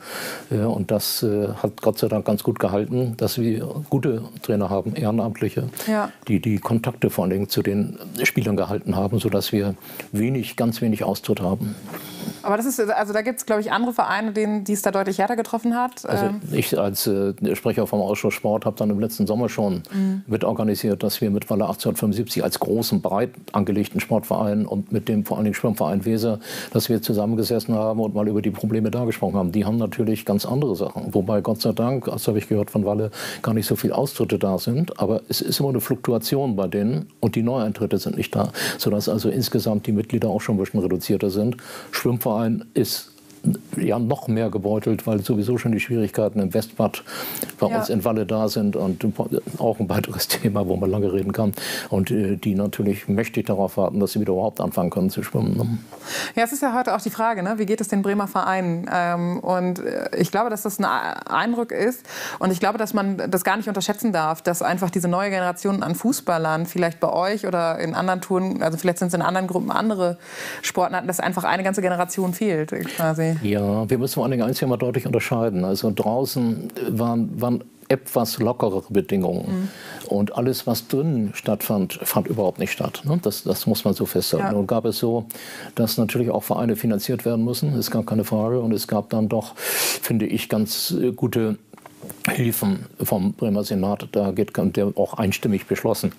Und 0.49 0.91
das 0.91 1.23
äh, 1.23 1.49
hat 1.61 1.81
Gott 1.81 1.99
sei 1.99 2.07
Dank 2.07 2.25
ganz 2.25 2.43
gut 2.43 2.59
gehalten, 2.59 3.13
dass 3.17 3.39
wir 3.39 3.67
gute 3.89 4.23
Trainer 4.41 4.69
haben, 4.69 4.95
Ehrenamtliche, 4.95 5.69
ja. 5.87 6.11
die 6.27 6.39
die 6.39 6.57
Kontakte 6.57 7.09
vor 7.09 7.25
allem 7.25 7.49
zu 7.49 7.61
den 7.61 7.97
Spielern 8.23 8.55
gehalten 8.55 8.95
haben, 8.95 9.19
sodass 9.19 9.51
wir 9.51 9.75
wenig, 10.11 10.55
ganz 10.55 10.81
wenig 10.81 11.03
Austritt 11.03 11.41
haben. 11.41 11.75
Aber 12.43 12.57
das 12.57 12.65
ist, 12.65 12.79
also 12.79 13.13
da 13.13 13.21
gibt 13.21 13.39
es, 13.39 13.45
glaube 13.45 13.61
ich, 13.61 13.71
andere 13.71 13.93
Vereine, 13.93 14.31
denen, 14.31 14.63
die 14.63 14.73
es 14.73 14.81
da 14.81 14.91
deutlich 14.91 15.19
härter 15.19 15.35
getroffen 15.35 15.75
hat. 15.75 16.05
Also 16.05 16.25
ähm. 16.25 16.41
ich 16.51 16.77
als 16.77 17.07
äh, 17.07 17.33
Sprecher 17.55 17.87
vom 17.87 18.01
Ausschuss 18.01 18.33
Sport 18.33 18.65
habe 18.65 18.77
dann 18.77 18.89
im 18.89 18.99
letzten 18.99 19.27
Sommer 19.27 19.49
schon 19.49 19.83
mhm. 19.93 20.23
mit 20.27 20.43
organisiert, 20.43 21.03
dass 21.03 21.21
wir 21.21 21.29
mit 21.29 21.49
Walle 21.49 21.65
1875 21.65 22.43
als 22.43 22.59
großen, 22.59 23.01
breit 23.01 23.31
angelegten 23.51 23.99
Sportverein 23.99 24.65
und 24.65 24.91
mit 24.91 25.07
dem 25.09 25.25
vor 25.25 25.37
allen 25.37 25.45
Dingen 25.45 25.55
Schwimmverein 25.55 26.05
Weser, 26.05 26.39
dass 26.71 26.89
wir 26.89 27.01
zusammengesessen 27.01 27.75
haben 27.75 27.99
und 27.99 28.13
mal 28.13 28.27
über 28.27 28.41
die 28.41 28.51
Probleme 28.51 28.91
da 28.91 29.05
gesprochen 29.05 29.35
haben. 29.35 29.51
Die 29.51 29.65
haben 29.65 29.77
natürlich 29.77 30.25
ganz 30.25 30.45
andere 30.45 30.75
Sachen. 30.75 31.13
Wobei 31.13 31.41
Gott 31.41 31.61
sei 31.61 31.71
Dank, 31.71 32.05
das 32.05 32.27
habe 32.27 32.37
ich 32.37 32.47
gehört 32.47 32.71
von 32.71 32.85
Walle, 32.85 33.11
gar 33.41 33.53
nicht 33.53 33.65
so 33.65 33.75
viele 33.75 33.95
Austritte 33.95 34.39
da 34.39 34.57
sind. 34.57 34.99
Aber 34.99 35.21
es 35.29 35.41
ist 35.41 35.59
immer 35.59 35.69
eine 35.69 35.81
Fluktuation 35.81 36.55
bei 36.55 36.67
denen 36.67 37.07
und 37.19 37.35
die 37.35 37.43
Neueintritte 37.43 37.97
sind 37.97 38.17
nicht 38.17 38.35
da. 38.35 38.51
Sodass 38.77 39.09
also 39.09 39.29
insgesamt 39.29 39.87
die 39.87 39.91
Mitglieder 39.91 40.29
auch 40.29 40.41
schon 40.41 40.55
ein 40.55 40.59
bisschen 40.59 40.79
reduzierter 40.79 41.29
sind. 41.29 41.57
Schwimmverein 41.91 42.28
Verein 42.29 42.63
ist 42.75 43.11
ja 43.77 43.99
noch 43.99 44.27
mehr 44.27 44.49
gebeutelt, 44.49 45.07
weil 45.07 45.21
sowieso 45.21 45.57
schon 45.57 45.71
die 45.71 45.79
Schwierigkeiten 45.79 46.39
im 46.39 46.53
Westbad 46.53 47.03
bei 47.59 47.67
ja. 47.67 47.79
uns 47.79 47.89
in 47.89 48.03
Walle 48.03 48.25
da 48.25 48.49
sind 48.49 48.75
und 48.75 49.05
auch 49.57 49.79
ein 49.79 49.89
weiteres 49.89 50.27
Thema, 50.27 50.67
wo 50.67 50.75
man 50.75 50.89
lange 50.89 51.11
reden 51.11 51.31
kann 51.31 51.53
und 51.89 52.11
äh, 52.11 52.35
die 52.35 52.55
natürlich 52.55 53.07
mächtig 53.07 53.47
darauf 53.47 53.77
warten, 53.77 53.99
dass 53.99 54.13
sie 54.13 54.19
wieder 54.19 54.33
überhaupt 54.33 54.61
anfangen 54.61 54.89
können 54.89 55.09
zu 55.09 55.23
schwimmen. 55.23 55.57
Ne? 55.57 55.77
Ja, 56.35 56.43
es 56.43 56.51
ist 56.51 56.61
ja 56.61 56.73
heute 56.73 56.95
auch 56.95 57.01
die 57.01 57.09
Frage, 57.09 57.43
ne? 57.43 57.55
wie 57.57 57.65
geht 57.65 57.81
es 57.81 57.87
den 57.87 58.01
Bremer 58.01 58.27
Vereinen? 58.27 58.89
Ähm, 58.91 59.39
und 59.39 59.79
äh, 59.79 60.09
ich 60.17 60.31
glaube, 60.31 60.49
dass 60.49 60.63
das 60.63 60.79
ein 60.79 60.85
Eindruck 60.85 61.71
ist 61.71 62.05
und 62.39 62.51
ich 62.51 62.59
glaube, 62.59 62.77
dass 62.77 62.93
man 62.93 63.17
das 63.29 63.43
gar 63.43 63.57
nicht 63.57 63.67
unterschätzen 63.67 64.11
darf, 64.11 64.41
dass 64.41 64.61
einfach 64.61 64.89
diese 64.89 65.07
neue 65.07 65.29
Generation 65.29 65.83
an 65.83 65.95
Fußballern, 65.95 66.65
vielleicht 66.65 66.99
bei 66.99 67.11
euch 67.11 67.45
oder 67.45 67.79
in 67.79 67.93
anderen 67.93 68.21
Touren, 68.21 68.61
also 68.61 68.77
vielleicht 68.77 68.99
sind 68.99 69.09
es 69.09 69.13
in 69.13 69.21
anderen 69.21 69.47
Gruppen 69.47 69.71
andere 69.71 70.17
Sportarten, 70.61 71.07
dass 71.07 71.19
einfach 71.19 71.43
eine 71.43 71.63
ganze 71.63 71.81
Generation 71.81 72.33
fehlt 72.33 72.71
quasi. 72.95 73.28
Ja, 73.43 73.89
wir 73.89 73.97
müssen 73.97 74.15
vor 74.15 74.23
allen 74.23 74.31
Dingen 74.31 74.43
eins 74.43 74.59
hier 74.59 74.67
mal 74.67 74.77
deutlich 74.77 75.05
unterscheiden. 75.05 75.65
Also 75.65 75.91
draußen 75.93 76.69
waren, 76.89 77.41
waren 77.41 77.63
etwas 77.89 78.37
lockerere 78.37 78.83
Bedingungen. 78.89 79.45
Mhm. 79.47 79.69
Und 80.07 80.35
alles, 80.37 80.67
was 80.67 80.87
drinnen 80.87 81.31
stattfand, 81.33 81.99
fand 82.03 82.27
überhaupt 82.27 82.59
nicht 82.59 82.71
statt. 82.71 83.01
Ne? 83.03 83.19
Das, 83.21 83.43
das 83.43 83.65
muss 83.67 83.83
man 83.83 83.93
so 83.95 84.05
festhalten. 84.05 84.53
Ja. 84.53 84.59
Und 84.59 84.67
gab 84.67 84.85
es 84.85 84.99
so, 84.99 85.25
dass 85.75 85.97
natürlich 85.97 86.29
auch 86.29 86.43
Vereine 86.43 86.75
finanziert 86.75 87.25
werden 87.25 87.43
müssen, 87.43 87.73
ist 87.77 87.91
gar 87.91 88.05
keine 88.05 88.23
Frage. 88.23 88.61
Und 88.61 88.71
es 88.73 88.87
gab 88.87 89.09
dann 89.09 89.27
doch, 89.27 89.55
finde 89.55 90.27
ich, 90.27 90.49
ganz 90.49 90.91
äh, 90.91 91.11
gute 91.11 91.57
Hilfen 92.29 92.85
vom 93.01 93.33
Bremer 93.33 93.63
Senat. 93.63 94.07
Da 94.11 94.31
geht 94.31 94.55
der 94.55 94.93
auch 94.95 95.15
einstimmig 95.15 95.65
beschlossen 95.65 96.11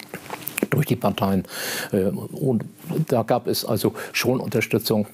durch 0.71 0.87
die 0.87 0.97
Parteien. 0.97 1.45
Äh, 1.93 2.07
und 2.07 2.65
da 3.09 3.23
gab 3.23 3.47
es 3.47 3.65
also 3.65 3.95
schon 4.13 4.41
Unterstützung, 4.41 5.07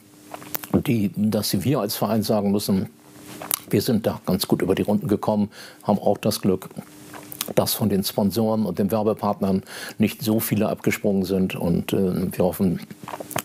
die, 0.80 1.12
dass 1.16 1.64
wir 1.64 1.80
als 1.80 1.97
Verein 1.97 2.23
sagen 2.23 2.50
müssen, 2.50 2.88
wir 3.71 3.83
sind 3.83 4.06
da 4.06 4.21
ganz 4.26 4.47
gut 4.47 4.62
über 4.62 4.75
die 4.75 4.83
Runden 4.83 5.09
gekommen, 5.09 5.50
haben 5.83 5.99
auch 5.99 6.18
das 6.18 6.40
Glück, 6.40 6.68
dass 7.54 7.75
von 7.75 7.88
den 7.88 8.04
Sponsoren 8.04 8.66
und 8.66 8.78
den 8.78 8.90
Werbepartnern 8.90 9.62
nicht 9.99 10.23
so 10.23 10.40
viele 10.40 10.68
abgesprungen 10.68 11.25
sind. 11.25 11.54
Und 11.54 11.92
äh, 11.92 12.33
wir 12.37 12.45
hoffen 12.45 12.80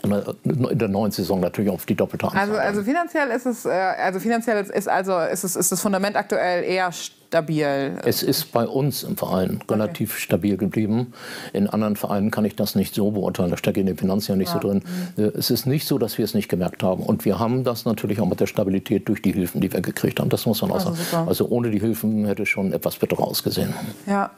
in 0.04 0.80
der 0.80 0.88
neuen 0.88 1.12
Saison 1.12 1.40
natürlich 1.40 1.70
auf 1.70 1.86
die 1.86 1.96
doppelte 1.96 2.28
Anzahl. 2.28 2.40
Also, 2.42 2.58
also 2.58 2.84
finanziell 2.84 3.30
ist 3.30 3.46
es, 3.46 3.66
äh, 3.66 3.70
also 3.70 4.20
finanziell 4.20 4.64
ist 4.64 4.88
also 4.88 5.20
ist 5.20 5.44
es 5.44 5.56
ist 5.56 5.72
das 5.72 5.82
Fundament 5.82 6.16
aktuell 6.16 6.64
eher 6.64 6.92
stabil? 7.32 7.98
Es 8.04 8.24
ist 8.24 8.52
bei 8.52 8.68
uns 8.68 9.04
im 9.04 9.16
Verein 9.16 9.62
relativ 9.70 10.12
okay. 10.12 10.22
stabil 10.22 10.58
geblieben. 10.58 11.14
In 11.54 11.68
anderen 11.68 11.96
Vereinen 11.96 12.30
kann 12.30 12.44
ich 12.44 12.58
das 12.58 12.76
nicht 12.76 12.94
so 12.94 13.12
beurteilen. 13.12 13.52
Da 13.52 13.58
stecke 13.58 13.80
ich 13.80 13.82
in 13.82 13.88
den 13.88 13.98
Finanzen 13.98 14.34
ja 14.34 14.36
nicht 14.36 14.54
ja. 14.54 14.60
so 14.60 14.68
drin. 14.68 14.84
Mhm. 15.16 15.24
Äh, 15.24 15.28
es 15.38 15.50
ist 15.50 15.66
nicht 15.66 15.88
so, 15.88 15.98
dass 15.98 16.18
wir 16.18 16.26
es 16.26 16.34
nicht 16.34 16.50
gemerkt 16.50 16.84
haben. 16.84 17.04
Und 17.04 17.24
wir 17.24 17.40
haben 17.40 17.64
das 17.64 17.86
natürlich 17.86 18.20
auch 18.20 18.28
mit 18.28 18.42
der 18.42 18.48
Stabilität 18.48 19.08
durch 19.08 19.22
die 19.22 19.32
Hilfen, 19.32 19.62
die 19.62 19.72
wir 19.72 19.80
gekriegt 19.80 20.20
haben. 20.20 20.30
Das 20.30 20.46
muss 20.46 20.62
man 20.62 20.72
auch 20.72 20.86
also 20.86 20.94
sagen. 20.94 21.30
Also 21.30 21.48
ohne 21.48 21.72
die 21.72 21.80
Hilfen 21.80 22.26
hätte 22.26 22.44
es 22.44 22.50
schon 22.50 22.74
etwas 22.74 22.98
bitterer 22.98 23.24
ausgesehen. 23.24 23.74
Ja. 24.06 24.32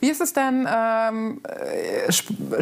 Wie 0.00 0.10
ist 0.10 0.20
es 0.20 0.32
denn, 0.32 0.68
ähm, 0.70 1.40
äh, 1.44 2.12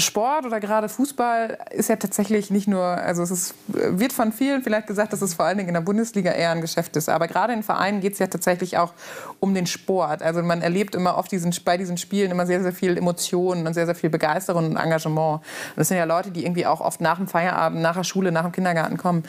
Sport 0.00 0.46
oder 0.46 0.60
gerade 0.60 0.88
Fußball 0.88 1.58
ist 1.70 1.88
ja 1.88 1.96
tatsächlich 1.96 2.50
nicht 2.50 2.68
nur, 2.68 2.84
also 2.84 3.22
es 3.22 3.30
ist, 3.30 3.54
wird 3.68 4.12
von 4.12 4.32
vielen 4.32 4.62
vielleicht 4.62 4.86
gesagt, 4.86 5.12
dass 5.12 5.22
es 5.22 5.34
vor 5.34 5.44
allen 5.44 5.58
Dingen 5.58 5.68
in 5.68 5.74
der 5.74 5.80
Bundesliga 5.80 6.32
eher 6.32 6.50
ein 6.50 6.60
Geschäft 6.60 6.96
ist. 6.96 7.08
Aber 7.08 7.28
gerade 7.28 7.52
in 7.52 7.62
Vereinen 7.62 8.00
geht 8.00 8.14
es 8.14 8.18
ja 8.18 8.26
tatsächlich 8.26 8.78
auch 8.78 8.92
um 9.40 9.54
den 9.54 9.66
Sport. 9.66 10.22
Also 10.22 10.42
man 10.42 10.62
erlebt 10.62 10.94
immer 10.94 11.16
oft 11.16 11.30
diesen, 11.32 11.54
bei 11.64 11.76
diesen 11.76 11.96
Spielen 11.96 12.30
immer 12.30 12.46
sehr, 12.46 12.62
sehr 12.62 12.72
viel 12.72 12.96
Emotionen 12.96 13.66
und 13.66 13.74
sehr, 13.74 13.86
sehr 13.86 13.94
viel 13.94 14.10
Begeisterung 14.10 14.66
und 14.66 14.76
Engagement. 14.76 15.40
Und 15.40 15.76
das 15.76 15.88
sind 15.88 15.96
ja 15.96 16.04
Leute, 16.04 16.30
die 16.30 16.44
irgendwie 16.44 16.66
auch 16.66 16.80
oft 16.80 17.00
nach 17.00 17.16
dem 17.16 17.26
Feierabend, 17.26 17.80
nach 17.82 17.96
der 17.96 18.04
Schule, 18.04 18.32
nach 18.32 18.42
dem 18.42 18.52
Kindergarten 18.52 18.96
kommen. 18.96 19.24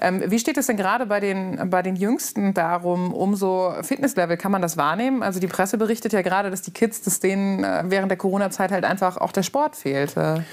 Ähm, 0.00 0.22
wie 0.26 0.38
steht 0.38 0.56
es 0.56 0.66
denn 0.66 0.76
gerade 0.76 1.06
bei 1.06 1.20
den, 1.20 1.70
bei 1.70 1.82
den 1.82 1.96
Jüngsten 1.96 2.54
darum, 2.54 3.12
um 3.12 3.34
so 3.36 3.74
Fitnesslevel? 3.82 4.36
Kann 4.36 4.52
man 4.52 4.62
das 4.62 4.76
wahrnehmen? 4.76 5.22
Also 5.22 5.40
die 5.40 5.46
Presse 5.46 5.78
berichtet 5.78 6.12
ja 6.12 6.22
gerade, 6.22 6.50
dass 6.50 6.62
die 6.62 6.70
Kids, 6.70 7.02
dass 7.02 7.20
denen 7.20 7.41
äh, 7.64 7.82
während 7.86 8.10
der 8.10 8.18
Corona-Zeit 8.18 8.72
halt 8.72 8.84
einfach 8.84 9.16
auch 9.16 9.32
der 9.32 9.42
Sport 9.42 9.76
fehlte. 9.76 10.44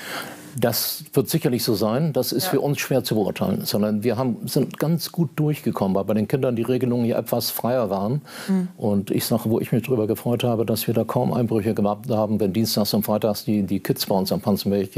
Das 0.58 1.04
wird 1.14 1.30
sicherlich 1.30 1.64
so 1.64 1.76
sein. 1.76 2.14
Das 2.14 2.32
ist 2.32 2.46
ja. 2.46 2.52
für 2.52 2.62
uns 2.62 2.80
schwer 2.80 3.04
zu 3.04 3.16
beurteilen. 3.16 3.66
Sondern 3.66 4.04
wir 4.04 4.18
haben, 4.18 4.48
sind 4.48 4.80
ganz 4.80 5.12
gut 5.12 5.30
durchgekommen, 5.36 5.96
weil 5.96 6.04
bei 6.06 6.14
den 6.14 6.28
Kindern 6.28 6.56
die 6.56 6.64
Regelungen 6.64 7.06
ja 7.06 7.18
etwas 7.18 7.52
freier 7.52 7.90
waren. 7.90 8.22
Mhm. 8.48 8.68
Und 8.78 9.12
ich 9.12 9.26
sage, 9.26 9.50
wo 9.50 9.60
ich 9.60 9.72
mich 9.72 9.84
darüber 9.84 10.08
gefreut 10.08 10.44
habe, 10.44 10.66
dass 10.66 10.88
wir 10.88 10.94
da 10.94 11.04
kaum 11.04 11.34
Einbrüche 11.34 11.74
gehabt 11.74 12.10
haben, 12.10 12.40
wenn 12.40 12.54
dienstags 12.54 12.94
und 12.94 13.04
freitags 13.04 13.46
die, 13.46 13.64
die 13.64 13.80
Kids 13.80 14.06
bei 14.06 14.16
uns 14.16 14.32
am 14.32 14.42
Panzerberg 14.42 14.90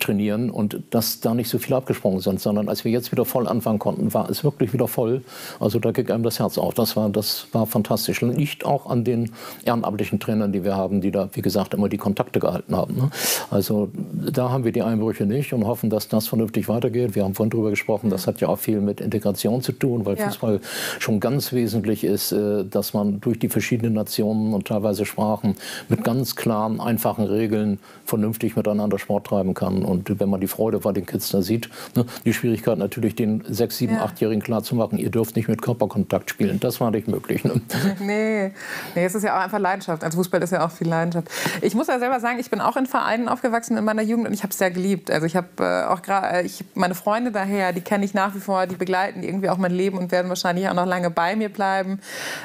trainieren 0.00 0.50
und 0.50 0.80
dass 0.90 1.20
da 1.20 1.34
nicht 1.34 1.48
so 1.48 1.58
viele 1.58 1.76
abgesprungen 1.76 2.20
sind. 2.20 2.40
Sondern 2.40 2.68
als 2.68 2.84
wir 2.84 2.92
jetzt 2.92 3.12
wieder 3.12 3.24
voll 3.24 3.48
anfangen 3.48 3.78
konnten, 3.78 4.12
war 4.12 4.28
es 4.28 4.44
wirklich 4.44 4.72
wieder 4.72 4.88
voll. 4.88 5.22
Also 5.60 5.78
da 5.78 5.92
ging 5.92 6.10
einem 6.10 6.22
das 6.22 6.38
Herz 6.38 6.58
auf. 6.58 6.74
Das 6.74 6.96
war, 6.96 7.08
das 7.08 7.46
war 7.52 7.66
fantastisch. 7.66 8.20
Liegt 8.20 8.64
auch 8.64 8.88
an 8.88 9.04
den 9.04 9.32
ehrenamtlichen 9.64 10.20
Trainern, 10.20 10.52
die 10.52 10.64
wir 10.64 10.76
haben, 10.76 11.00
die 11.00 11.10
da, 11.10 11.28
wie 11.32 11.42
gesagt, 11.42 11.74
immer 11.74 11.88
die 11.88 11.98
Kontakte 11.98 12.40
gehalten 12.40 12.76
haben. 12.76 12.96
Ne? 12.96 13.10
Also 13.50 13.90
da 13.94 14.50
haben 14.50 14.64
wir 14.64 14.65
die 14.72 14.82
Einbrüche 14.82 15.26
nicht 15.26 15.52
und 15.52 15.66
hoffen, 15.66 15.90
dass 15.90 16.08
das 16.08 16.26
vernünftig 16.28 16.68
weitergeht. 16.68 17.14
Wir 17.14 17.24
haben 17.24 17.34
vorhin 17.34 17.50
darüber 17.50 17.70
gesprochen, 17.70 18.10
das 18.10 18.26
hat 18.26 18.40
ja 18.40 18.48
auch 18.48 18.58
viel 18.58 18.80
mit 18.80 19.00
Integration 19.00 19.62
zu 19.62 19.72
tun, 19.72 20.04
weil 20.06 20.18
ja. 20.18 20.26
Fußball 20.26 20.60
schon 20.98 21.20
ganz 21.20 21.52
wesentlich 21.52 22.04
ist, 22.04 22.32
äh, 22.32 22.64
dass 22.64 22.94
man 22.94 23.20
durch 23.20 23.38
die 23.38 23.48
verschiedenen 23.48 23.94
Nationen 23.94 24.54
und 24.54 24.66
teilweise 24.66 25.06
Sprachen 25.06 25.56
mit 25.88 26.04
ganz 26.04 26.36
klaren, 26.36 26.80
einfachen 26.80 27.24
Regeln 27.24 27.78
vernünftig 28.04 28.56
miteinander 28.56 28.98
Sport 28.98 29.26
treiben 29.26 29.54
kann. 29.54 29.84
Und 29.84 30.20
wenn 30.20 30.28
man 30.28 30.40
die 30.40 30.46
Freude 30.46 30.78
bei 30.78 30.92
den 30.92 31.06
Kids 31.06 31.30
da 31.30 31.42
sieht, 31.42 31.68
ne, 31.94 32.04
die 32.24 32.32
Schwierigkeit 32.32 32.78
natürlich 32.78 33.14
den 33.14 33.44
sechs, 33.48 33.78
sieben, 33.78 33.96
achtjährigen 33.96 34.42
klarzumachen, 34.42 34.98
ihr 34.98 35.10
dürft 35.10 35.36
nicht 35.36 35.48
mit 35.48 35.62
Körperkontakt 35.62 36.30
spielen. 36.30 36.60
Das 36.60 36.80
war 36.80 36.90
nicht 36.90 37.08
möglich. 37.08 37.44
Ne? 37.44 37.60
Nee, 37.98 38.52
nee, 38.94 39.04
es 39.04 39.14
ist 39.14 39.22
ja 39.22 39.36
auch 39.36 39.42
einfach 39.42 39.58
Leidenschaft. 39.58 40.04
Also 40.04 40.18
Fußball 40.18 40.42
ist 40.42 40.50
ja 40.50 40.64
auch 40.64 40.70
viel 40.70 40.88
Leidenschaft. 40.88 41.28
Ich 41.62 41.74
muss 41.74 41.86
ja 41.86 41.98
selber 41.98 42.20
sagen, 42.20 42.38
ich 42.38 42.50
bin 42.50 42.60
auch 42.60 42.76
in 42.76 42.86
Vereinen 42.86 43.28
aufgewachsen 43.28 43.76
in 43.76 43.84
meiner 43.84 44.02
Jugend 44.02 44.28
und 44.28 44.34
ich 44.34 44.42
habe 44.42 44.52
es 44.56 44.58
sehr 44.58 44.70
geliebt. 44.70 45.10
Also 45.10 45.26
ich 45.26 45.36
habe 45.36 45.48
äh, 45.60 45.84
auch 45.84 46.02
gerade, 46.02 46.46
äh, 46.46 46.48
meine 46.74 46.94
Freunde 46.94 47.30
daher, 47.30 47.72
die 47.72 47.80
kenne 47.80 48.04
ich 48.04 48.14
nach 48.14 48.34
wie 48.34 48.40
vor, 48.40 48.66
die 48.66 48.76
begleiten 48.76 49.22
irgendwie 49.22 49.48
auch 49.48 49.58
mein 49.58 49.72
Leben 49.72 49.98
und 49.98 50.10
werden 50.10 50.28
wahrscheinlich 50.28 50.68
auch 50.68 50.74
noch 50.74 50.86
lange 50.86 51.10
bei 51.10 51.36
mir 51.36 51.48
bleiben. 51.48 52.00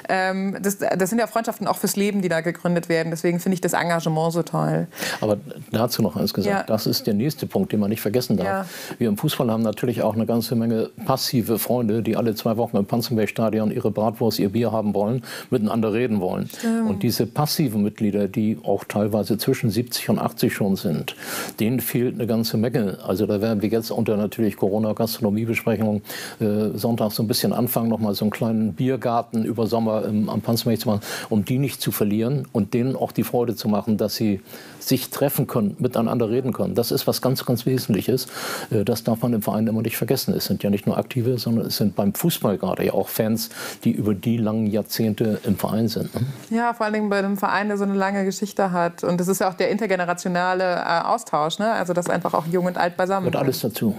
Ähm, 0.10 0.58
das, 0.62 0.77
das 0.77 1.10
sind 1.10 1.20
ja 1.20 1.27
Freundschaften 1.27 1.68
auch 1.68 1.77
fürs 1.77 1.96
Leben, 1.96 2.22
die 2.22 2.30
da 2.30 2.41
gegründet 2.41 2.89
werden. 2.89 3.12
Deswegen 3.12 3.39
finde 3.39 3.56
ich 3.56 3.62
das 3.62 3.74
Engagement 3.74 4.34
so 4.34 4.44
toll. 4.44 4.88
Aber 5.22 5.38
dazu 5.72 6.01
noch 6.01 6.15
eins 6.15 6.34
gesagt, 6.34 6.56
ja. 6.56 6.63
das 6.63 6.86
ist 6.86 7.08
der 7.08 7.13
nächste 7.13 7.46
Punkt, 7.48 7.72
den 7.72 7.80
man 7.80 7.89
nicht 7.89 8.01
vergessen 8.01 8.38
darf. 8.38 8.48
Ja. 8.48 8.65
Wir 9.00 9.10
im 9.10 9.18
Fußball 9.18 9.50
haben 9.50 9.63
natürlich 9.63 10.01
auch 10.01 10.15
eine 10.15 10.25
ganze 10.25 10.56
Menge 10.56 10.89
passive 11.06 11.60
Freunde, 11.60 12.03
die 12.03 12.15
alle 12.15 12.36
zwei 12.36 12.58
Wochen 12.58 12.77
im 12.77 12.86
Panzerbergstadion 12.86 13.72
ihre 13.72 13.91
Bratwurst, 13.91 14.39
ihr 14.39 14.50
Bier 14.50 14.72
haben 14.72 14.94
wollen, 14.94 15.24
miteinander 15.50 15.94
reden 15.94 16.20
wollen. 16.20 16.50
Stimmt. 16.50 16.89
Und 16.89 17.03
diese 17.03 17.25
passiven 17.25 17.84
Mitglieder, 17.84 18.27
die 18.27 18.58
auch 18.63 18.84
teilweise 18.84 19.38
zwischen 19.38 19.70
70 19.70 20.10
und 20.10 20.20
80 20.20 20.53
schon 20.53 20.75
sind, 20.75 21.15
denen 21.60 21.80
fehlt 21.80 22.00
eine 22.08 22.27
ganze 22.27 22.58
Menge. 22.58 22.98
Also 23.05 23.25
da 23.25 23.41
werden 23.41 23.62
wir 23.62 23.70
jetzt 23.70 23.91
unter 23.91 24.17
natürlich 24.17 24.58
Corona-Gastronomiebesprechungen 24.58 26.01
äh, 26.39 26.77
Sonntag 26.77 27.12
so 27.12 27.24
ein 27.24 27.27
bisschen 27.27 27.53
anfangen, 27.53 27.89
nochmal 27.89 28.13
so 28.15 28.25
einen 28.25 28.31
kleinen 28.31 28.74
Biergarten 28.74 29.43
über 29.46 29.67
Sommer 29.67 30.05
im, 30.05 30.29
am 30.29 30.41
Panzerberg 30.41 30.79
zu 30.79 30.89
machen, 30.89 31.01
um 31.29 31.46
die 31.46 31.58
nicht 31.58 31.81
zu 31.81 31.91
verlieren 31.91 32.48
und 32.51 32.74
denen 32.74 32.96
auch 32.96 33.12
die 33.12 33.24
Freude 33.24 33.55
zu 33.55 33.67
machen, 33.67 33.98
dass 33.98 34.15
sie 34.15 34.41
sich 34.79 35.10
treffen 35.10 35.48
können, 35.48 35.75
miteinander 35.79 36.29
reden 36.29 36.53
können. 36.53 36.75
Das 36.75 36.91
ist 36.91 37.08
was 37.08 37.22
ganz, 37.22 37.46
ganz 37.46 37.65
Wesentliches. 37.65 38.27
Äh, 38.72 38.84
das 38.84 39.03
darf 39.03 39.22
man 39.22 39.34
im 39.34 39.41
Verein 39.41 39.67
immer 39.67 39.81
nicht 39.81 39.98
vergessen. 39.98 40.34
Es 40.34 40.46
sind 40.46 40.63
ja 40.63 40.70
nicht 40.70 40.86
nur 40.86 40.98
Aktive, 40.98 41.38
sondern 41.38 41.67
es 41.67 41.77
sind 41.77 41.96
beim 41.96 42.13
Fußball 42.13 42.58
gerade 42.58 42.86
ja 42.86 42.93
auch 42.93 43.10
Fans, 43.10 43.50
die 43.84 43.91
über 43.91 44.13
die 44.13 44.38
langen 44.38 44.67
Jahrzehnte 44.67 45.39
im 45.43 45.58
Verein 45.58 45.88
sind. 45.88 46.13
Ne? 46.15 46.22
Ja, 46.50 46.74
vor 46.74 46.86
allen 46.86 46.93
Dingen 46.93 47.10
bei 47.10 47.20
einem 47.20 47.38
Verein, 47.38 47.67
der 47.67 47.77
so 47.77 47.84
eine 47.84 47.93
lange 47.93 48.25
Geschichte 48.25 48.72
hat. 48.72 49.03
Und 49.03 49.20
das 49.20 49.27
ist 49.27 49.39
ja 49.41 49.50
auch 49.50 49.53
der 49.53 49.70
intergenerationale 49.70 50.63
äh, 50.63 51.01
Austausch. 51.03 51.60
Ne? 51.60 51.72
Also, 51.72 51.90
dass 51.93 52.10
einfach 52.10 52.33
auch 52.33 52.45
jung 52.48 52.65
und 52.65 52.77
alt 52.77 52.98
beisammen 52.98 53.25
sind. 53.25 53.36
alles 53.36 53.60
dazu. 53.62 53.95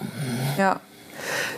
Ja. 0.58 0.80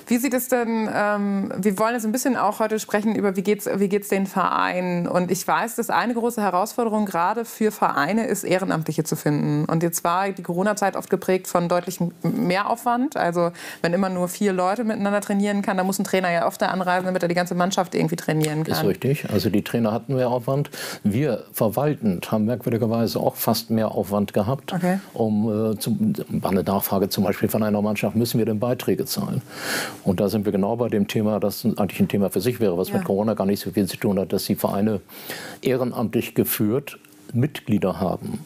Wie 0.07 0.19
sieht 0.19 0.35
es 0.35 0.49
denn, 0.49 0.89
ähm, 0.93 1.53
wir 1.57 1.79
wollen 1.79 1.95
jetzt 1.95 2.05
ein 2.05 2.13
bisschen 2.13 2.37
auch 2.37 2.61
heute 2.61 2.79
sprechen 2.79 3.15
über, 3.15 3.37
wie 3.37 3.43
geht 3.43 3.67
es 3.67 3.81
wie 3.81 3.89
geht's 3.89 4.09
den 4.09 4.27
Vereinen. 4.27 5.07
Und 5.07 5.31
ich 5.31 5.47
weiß, 5.47 5.77
dass 5.77 5.91
eine 5.91 6.15
große 6.15 6.41
Herausforderung 6.41 7.07
gerade 7.07 7.45
für 7.45 7.71
Vereine 7.71 8.27
ist, 8.27 8.45
Ehrenamtliche 8.45 9.05
zu 9.05 9.17
finden. 9.17 9.65
Und 9.65 9.83
jetzt 9.83 10.05
war 10.05 10.31
die 10.31 10.43
Corona-Zeit 10.43 10.97
oft 10.97 11.11
geprägt 11.11 11.49
von 11.49 11.69
deutlichem 11.69 12.13
Mehraufwand. 12.23 13.17
Also 13.17 13.53
wenn 13.83 13.93
immer 13.93 14.09
nur 14.09 14.29
vier 14.29 14.53
Leute 14.53 14.85
miteinander 14.85 15.21
trainieren 15.21 15.63
kann, 15.63 15.77
dann 15.77 15.87
muss 15.87 15.99
ein 15.99 16.05
Trainer 16.05 16.31
ja 16.31 16.47
öfter 16.47 16.71
anreisen, 16.71 17.07
damit 17.07 17.23
er 17.23 17.29
die 17.29 17.35
ganze 17.35 17.55
Mannschaft 17.55 17.95
irgendwie 17.95 18.17
trainieren 18.17 18.65
kann. 18.65 18.75
Ist 18.75 18.85
richtig. 18.85 19.31
Also 19.31 19.51
die 19.51 19.63
Trainer 19.63 19.93
hatten 19.93 20.15
Mehraufwand. 20.15 20.71
Wir 21.03 21.45
verwaltend 21.53 22.31
haben 22.31 22.45
merkwürdigerweise 22.45 23.19
auch 23.21 23.37
fast 23.37 23.71
mehr 23.71 23.93
Aufwand 23.93 24.33
gehabt. 24.33 24.73
Okay. 24.73 24.99
Um, 25.13 25.49
äh, 25.49 26.43
war 26.43 26.51
eine 26.51 26.63
Nachfrage 26.63 27.09
zum 27.09 27.25
Beispiel 27.25 27.49
von 27.49 27.63
einer 27.63 27.81
Mannschaft, 27.83 28.17
müssen 28.17 28.39
wir 28.39 28.47
denn 28.47 28.59
Beiträge 28.59 29.05
zahlen? 29.05 29.43
Und 30.05 30.21
da 30.21 30.29
sind 30.29 30.45
wir 30.45 30.53
genau 30.53 30.77
bei 30.77 30.89
dem 30.89 31.09
Thema, 31.09 31.41
das 31.41 31.65
eigentlich 31.65 32.01
ein 32.01 32.09
Thema 32.09 32.31
für 32.31 32.41
sich 32.41 32.61
wäre, 32.61 32.77
was 32.79 32.89
ja. 32.89 32.97
mit 32.97 33.05
Corona 33.05 33.35
gar 33.35 33.47
nicht 33.47 33.61
so 33.61 33.71
viel 33.71 33.87
zu 33.87 33.97
tun 33.97 34.19
hat, 34.19 34.33
dass 34.33 34.45
die 34.45 34.55
Vereine 34.55 35.01
ehrenamtlich 35.63 36.35
geführt 36.35 36.99
Mitglieder 37.33 38.01
haben. 38.01 38.39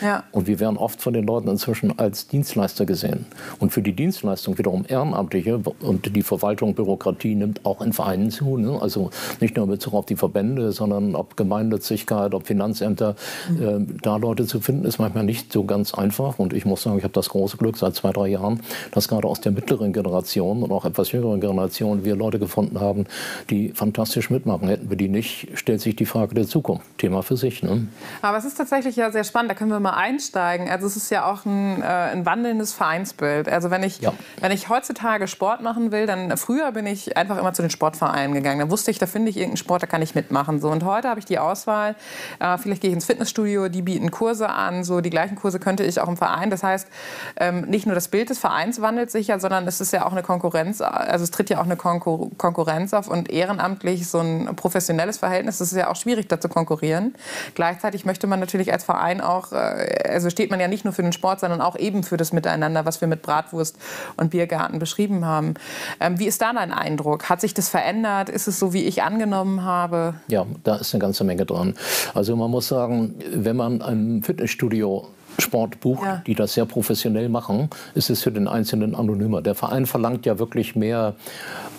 Ja. 0.00 0.24
Und 0.32 0.46
wir 0.46 0.60
werden 0.60 0.76
oft 0.76 1.00
von 1.00 1.12
den 1.12 1.24
Leuten 1.24 1.48
inzwischen 1.48 1.98
als 1.98 2.28
Dienstleister 2.28 2.86
gesehen. 2.86 3.26
Und 3.58 3.72
für 3.72 3.82
die 3.82 3.92
Dienstleistung 3.92 4.58
wiederum 4.58 4.84
Ehrenamtliche 4.86 5.60
und 5.80 6.14
die 6.14 6.22
Verwaltung, 6.22 6.74
Bürokratie 6.74 7.34
nimmt 7.34 7.64
auch 7.64 7.80
in 7.80 7.92
Vereinen 7.92 8.30
zu. 8.30 8.56
Ne? 8.56 8.80
Also 8.80 9.10
nicht 9.40 9.56
nur 9.56 9.64
in 9.64 9.70
Bezug 9.70 9.94
auf 9.94 10.06
die 10.06 10.16
Verbände, 10.16 10.72
sondern 10.72 11.14
ob 11.14 11.36
Gemeinnützigkeit, 11.36 12.34
ob 12.34 12.46
Finanzämter. 12.46 13.16
Mhm. 13.48 13.88
Äh, 13.90 13.94
da 14.02 14.16
Leute 14.16 14.46
zu 14.46 14.60
finden, 14.60 14.84
ist 14.84 14.98
manchmal 14.98 15.24
nicht 15.24 15.52
so 15.52 15.64
ganz 15.64 15.94
einfach. 15.94 16.38
Und 16.38 16.52
ich 16.52 16.64
muss 16.64 16.82
sagen, 16.82 16.98
ich 16.98 17.04
habe 17.04 17.14
das 17.14 17.28
große 17.28 17.56
Glück 17.56 17.76
seit 17.76 17.94
zwei, 17.94 18.12
drei 18.12 18.28
Jahren, 18.28 18.60
dass 18.92 19.08
gerade 19.08 19.26
aus 19.26 19.40
der 19.40 19.52
mittleren 19.52 19.92
Generation 19.92 20.62
und 20.62 20.72
auch 20.72 20.84
etwas 20.84 21.12
jüngeren 21.12 21.40
Generation 21.40 22.04
wir 22.04 22.16
Leute 22.16 22.38
gefunden 22.38 22.80
haben, 22.80 23.06
die 23.50 23.70
fantastisch 23.70 24.30
mitmachen. 24.30 24.68
Hätten 24.68 24.90
wir 24.90 24.96
die 24.96 25.08
nicht, 25.08 25.48
stellt 25.54 25.80
sich 25.80 25.96
die 25.96 26.06
Frage 26.06 26.34
der 26.34 26.46
Zukunft. 26.46 26.84
Thema 26.98 27.22
für 27.22 27.36
sich. 27.36 27.62
Ne? 27.62 27.86
Aber 28.22 28.38
es 28.38 28.44
ist 28.44 28.56
tatsächlich 28.56 28.96
ja 28.96 29.10
sehr 29.10 29.24
spannend. 29.24 29.50
Da 29.50 29.54
können 29.54 29.70
wir 29.70 29.80
nochmal 29.84 30.02
einsteigen. 30.02 30.70
Also 30.70 30.86
es 30.86 30.96
ist 30.96 31.10
ja 31.10 31.30
auch 31.30 31.44
ein, 31.44 31.82
äh, 31.82 31.84
ein 31.84 32.26
wandelndes 32.26 32.72
Vereinsbild. 32.72 33.48
Also 33.48 33.70
wenn 33.70 33.82
ich, 33.82 34.00
ja. 34.00 34.12
wenn 34.40 34.50
ich 34.50 34.68
heutzutage 34.68 35.28
Sport 35.28 35.60
machen 35.60 35.92
will, 35.92 36.06
dann 36.06 36.36
früher 36.36 36.72
bin 36.72 36.86
ich 36.86 37.16
einfach 37.16 37.38
immer 37.38 37.52
zu 37.52 37.62
den 37.62 37.70
Sportvereinen 37.70 38.34
gegangen. 38.34 38.60
Da 38.60 38.70
wusste 38.70 38.90
ich, 38.90 38.98
da 38.98 39.06
finde 39.06 39.30
ich 39.30 39.36
irgendeinen 39.36 39.58
Sport, 39.58 39.82
da 39.82 39.86
kann 39.86 40.02
ich 40.02 40.14
mitmachen. 40.14 40.60
So. 40.60 40.70
Und 40.70 40.84
heute 40.84 41.08
habe 41.08 41.20
ich 41.20 41.26
die 41.26 41.38
Auswahl. 41.38 41.94
Äh, 42.40 42.58
vielleicht 42.58 42.80
gehe 42.80 42.90
ich 42.90 42.94
ins 42.94 43.04
Fitnessstudio, 43.04 43.68
die 43.68 43.82
bieten 43.82 44.10
Kurse 44.10 44.48
an. 44.48 44.84
So 44.84 45.00
die 45.00 45.10
gleichen 45.10 45.36
Kurse 45.36 45.58
könnte 45.58 45.84
ich 45.84 46.00
auch 46.00 46.08
im 46.08 46.16
Verein. 46.16 46.50
Das 46.50 46.62
heißt, 46.62 46.88
ähm, 47.36 47.62
nicht 47.62 47.86
nur 47.86 47.94
das 47.94 48.08
Bild 48.08 48.30
des 48.30 48.38
Vereins 48.38 48.80
wandelt 48.80 49.10
sich 49.10 49.28
ja, 49.28 49.38
sondern 49.38 49.66
es 49.68 49.80
ist 49.80 49.92
ja 49.92 50.06
auch 50.06 50.12
eine 50.12 50.22
Konkurrenz. 50.22 50.80
Also 50.80 51.24
es 51.24 51.30
tritt 51.30 51.50
ja 51.50 51.60
auch 51.60 51.64
eine 51.64 51.76
Konkur 51.76 52.30
Konkurrenz 52.38 52.94
auf 52.94 53.08
und 53.08 53.30
ehrenamtlich 53.30 54.08
so 54.08 54.18
ein 54.18 54.56
professionelles 54.56 55.18
Verhältnis. 55.18 55.58
Das 55.58 55.72
ist 55.72 55.76
ja 55.76 55.90
auch 55.90 55.96
schwierig, 55.96 56.28
da 56.28 56.40
zu 56.40 56.48
konkurrieren. 56.48 57.14
Gleichzeitig 57.54 58.04
möchte 58.06 58.26
man 58.26 58.40
natürlich 58.40 58.72
als 58.72 58.84
Verein 58.84 59.20
auch, 59.20 59.52
äh, 59.52 59.73
also 60.04 60.30
steht 60.30 60.50
man 60.50 60.60
ja 60.60 60.68
nicht 60.68 60.84
nur 60.84 60.92
für 60.92 61.02
den 61.02 61.12
Sport, 61.12 61.40
sondern 61.40 61.60
auch 61.60 61.76
eben 61.76 62.02
für 62.02 62.16
das 62.16 62.32
Miteinander, 62.32 62.84
was 62.84 63.00
wir 63.00 63.08
mit 63.08 63.22
Bratwurst 63.22 63.76
und 64.16 64.30
Biergarten 64.30 64.78
beschrieben 64.78 65.24
haben. 65.24 65.54
Ähm, 66.00 66.18
wie 66.18 66.26
ist 66.26 66.40
da 66.40 66.52
dein 66.52 66.72
Eindruck? 66.72 67.28
Hat 67.28 67.40
sich 67.40 67.54
das 67.54 67.68
verändert? 67.68 68.28
Ist 68.28 68.46
es 68.46 68.58
so, 68.58 68.72
wie 68.72 68.84
ich 68.84 69.02
angenommen 69.02 69.64
habe? 69.64 70.14
Ja, 70.28 70.46
da 70.62 70.76
ist 70.76 70.94
eine 70.94 71.00
ganze 71.00 71.24
Menge 71.24 71.46
dran. 71.46 71.74
Also 72.14 72.36
man 72.36 72.50
muss 72.50 72.68
sagen, 72.68 73.14
wenn 73.32 73.56
man 73.56 73.82
ein 73.82 74.22
Fitnessstudio 74.22 75.08
Sportbuch, 75.38 76.02
ja. 76.02 76.22
die 76.26 76.34
das 76.34 76.54
sehr 76.54 76.66
professionell 76.66 77.28
machen, 77.28 77.70
ist 77.94 78.10
es 78.10 78.22
für 78.22 78.32
den 78.32 78.48
Einzelnen 78.48 78.94
anonymer. 78.94 79.42
Der 79.42 79.54
Verein 79.54 79.86
verlangt 79.86 80.26
ja 80.26 80.38
wirklich 80.38 80.76
mehr 80.76 81.14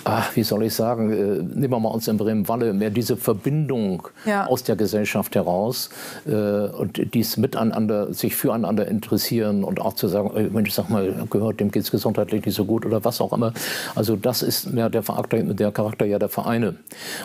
ach, 0.05 0.35
wie 0.35 0.43
soll 0.43 0.63
ich 0.63 0.73
sagen, 0.73 1.11
äh, 1.11 1.15
nehmen 1.15 1.71
wir 1.71 1.79
mal 1.79 1.89
uns 1.89 2.07
in 2.07 2.17
Bremen-Walle, 2.17 2.73
mehr 2.73 2.91
diese 2.91 3.17
Verbindung 3.17 4.07
ja. 4.25 4.45
aus 4.45 4.63
der 4.63 4.75
Gesellschaft 4.75 5.35
heraus 5.35 5.89
äh, 6.27 6.31
und 6.31 7.13
dies 7.13 7.37
miteinander, 7.37 8.13
sich 8.13 8.35
füreinander 8.35 8.87
interessieren 8.87 9.63
und 9.63 9.81
auch 9.81 9.93
zu 9.93 10.07
sagen, 10.07 10.31
ey, 10.35 10.49
Mensch, 10.49 10.71
sag 10.71 10.89
mal, 10.89 11.25
gehört, 11.29 11.59
dem 11.59 11.71
geht 11.71 11.83
es 11.83 11.91
gesundheitlich 11.91 12.45
nicht 12.45 12.55
so 12.55 12.65
gut 12.65 12.85
oder 12.85 13.03
was 13.03 13.19
auch 13.19 13.33
immer. 13.33 13.53
Also 13.95 14.15
das 14.15 14.43
ist 14.43 14.71
mehr 14.71 14.89
der 14.89 15.01
Charakter, 15.01 15.41
der 15.41 15.71
Charakter 15.71 16.05
ja 16.05 16.19
der 16.19 16.29
Vereine. 16.29 16.75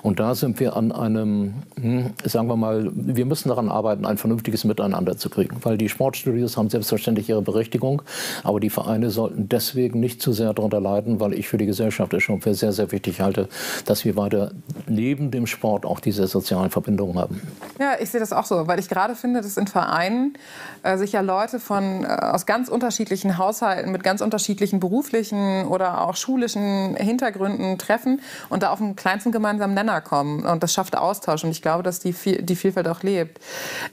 Und 0.02 0.18
da 0.18 0.34
sind 0.34 0.58
wir 0.58 0.74
an 0.74 0.90
einem, 0.90 1.54
hm, 1.78 2.10
sagen 2.24 2.48
wir 2.48 2.56
mal, 2.56 2.90
wir 2.94 3.26
müssen 3.26 3.50
daran 3.50 3.68
arbeiten, 3.68 4.06
ein 4.06 4.16
vernünftiges 4.16 4.64
Miteinander 4.64 5.18
zu 5.18 5.28
kriegen, 5.28 5.58
weil 5.62 5.76
die 5.76 5.90
Sportstudios 6.20 6.56
haben 6.56 6.70
selbstverständlich 6.70 7.28
ihre 7.28 7.42
Berechtigung, 7.42 8.02
aber 8.42 8.60
die 8.60 8.70
Vereine 8.70 9.10
sollten 9.10 9.48
deswegen 9.48 10.00
nicht 10.00 10.22
zu 10.22 10.32
sehr 10.32 10.54
darunter 10.54 10.80
leiden, 10.80 11.20
weil 11.20 11.34
ich 11.34 11.48
für 11.48 11.58
die 11.58 11.66
Gesellschaft 11.66 12.14
es 12.14 12.22
schon 12.22 12.40
für 12.40 12.54
sehr 12.54 12.70
sehr, 12.70 12.72
sehr 12.72 12.92
wichtig 12.92 13.20
halte, 13.20 13.48
dass 13.84 14.04
wir 14.04 14.16
weiter 14.16 14.52
neben 14.86 15.30
dem 15.30 15.46
Sport 15.46 15.84
auch 15.84 16.00
diese 16.00 16.26
sozialen 16.26 16.70
Verbindungen 16.70 17.18
haben. 17.18 17.40
Ja, 17.78 17.94
ich 18.00 18.10
sehe 18.10 18.20
das 18.20 18.32
auch 18.32 18.44
so, 18.44 18.66
weil 18.66 18.78
ich 18.78 18.88
gerade 18.88 19.16
finde, 19.16 19.40
dass 19.40 19.56
in 19.56 19.66
Vereinen 19.66 20.34
äh, 20.82 20.96
sich 20.96 21.12
ja 21.12 21.20
Leute 21.20 21.58
von, 21.58 22.04
äh, 22.04 22.06
aus 22.06 22.46
ganz 22.46 22.68
unterschiedlichen 22.68 23.38
Haushalten 23.38 23.90
mit 23.90 24.04
ganz 24.04 24.20
unterschiedlichen 24.20 24.78
beruflichen 24.78 25.66
oder 25.66 26.06
auch 26.06 26.16
schulischen 26.16 26.94
Hintergründen 26.96 27.78
treffen 27.78 28.20
und 28.48 28.62
da 28.62 28.70
auf 28.70 28.78
den 28.78 28.94
kleinsten 28.94 29.32
gemeinsamen 29.32 29.74
Nenner 29.74 30.00
kommen. 30.00 30.44
Und 30.46 30.62
das 30.62 30.72
schafft 30.72 30.96
Austausch. 30.96 31.44
Und 31.44 31.50
ich 31.50 31.62
glaube, 31.62 31.82
dass 31.82 31.98
die, 31.98 32.12
die 32.12 32.56
Vielfalt 32.56 32.86
auch 32.88 33.02
lebt. 33.02 33.40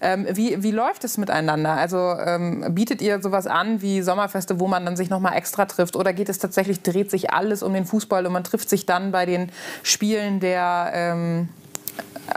Ähm, 0.02 0.28
wie, 0.32 0.62
wie 0.62 0.72
läuft 0.72 1.04
es 1.04 1.18
miteinander? 1.18 1.74
Also 1.74 1.98
ähm, 2.24 2.66
bietet 2.76 3.02
ihr 3.02 3.22
sowas 3.22 3.48
an 3.48 3.82
wie 3.82 4.02
Sommerfeste, 4.02 4.60
wo 4.60 4.68
man 4.68 4.86
dann 4.86 4.98
sich 4.98 5.10
noch 5.10 5.20
mal 5.20 5.34
extra 5.34 5.66
trifft? 5.66 5.96
Oder 5.96 6.14
geht 6.14 6.30
es 6.30 6.38
tatsächlich, 6.38 6.82
dreht 6.82 7.10
sich 7.10 7.32
alles 7.32 7.64
um 7.64 7.74
den 7.74 7.86
Fußball 7.86 8.26
und 8.26 8.34
man 8.34 8.44
trifft 8.44 8.58
trifft 8.58 8.70
sich 8.70 8.86
dann 8.86 9.12
bei 9.12 9.26
den 9.26 9.52
Spielen 9.84 10.40
der 10.40 10.92
ähm, 10.94 11.50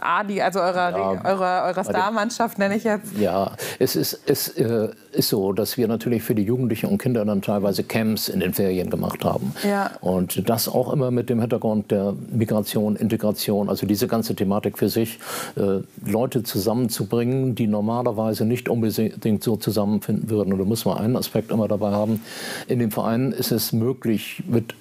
Adi, 0.00 0.40
also 0.40 0.60
eurer, 0.60 0.90
ja, 0.90 1.24
eurer, 1.24 1.64
eurer 1.66 1.84
Starmannschaft, 1.84 2.58
nenne 2.58 2.76
ich 2.76 2.84
jetzt? 2.84 3.16
Ja, 3.18 3.52
es 3.78 3.96
ist, 3.96 4.20
es 4.26 4.48
äh, 4.48 4.88
ist 5.12 5.28
so, 5.28 5.52
dass 5.52 5.76
wir 5.76 5.88
natürlich 5.88 6.22
für 6.22 6.34
die 6.34 6.42
Jugendlichen 6.42 6.86
und 6.86 6.98
Kinder 6.98 7.24
dann 7.24 7.42
teilweise 7.42 7.82
Camps 7.84 8.28
in 8.28 8.40
den 8.40 8.54
Ferien 8.54 8.90
gemacht 8.90 9.24
haben. 9.24 9.54
Ja. 9.68 9.90
Und 10.00 10.48
das 10.48 10.68
auch 10.68 10.92
immer 10.92 11.10
mit 11.10 11.28
dem 11.28 11.40
Hintergrund 11.40 11.90
der 11.90 12.14
Migration, 12.30 12.96
Integration, 12.96 13.68
also 13.68 13.86
diese 13.86 14.06
ganze 14.06 14.34
Thematik 14.34 14.78
für 14.78 14.88
sich, 14.88 15.18
äh, 15.56 15.80
Leute 16.08 16.42
zusammenzubringen, 16.42 17.54
die 17.54 17.66
normalerweise 17.66 18.44
nicht 18.44 18.68
unbedingt 18.68 19.42
so 19.42 19.56
zusammenfinden 19.56 20.30
würden. 20.30 20.52
Und 20.52 20.60
da 20.60 20.64
muss 20.64 20.84
man 20.84 20.98
einen 20.98 21.16
Aspekt 21.16 21.50
immer 21.50 21.68
dabei 21.68 21.90
haben. 21.90 22.22
In 22.68 22.78
dem 22.78 22.90
Verein 22.90 23.32
ist 23.32 23.50
es 23.50 23.72
möglich, 23.72 24.42
mit 24.46 24.74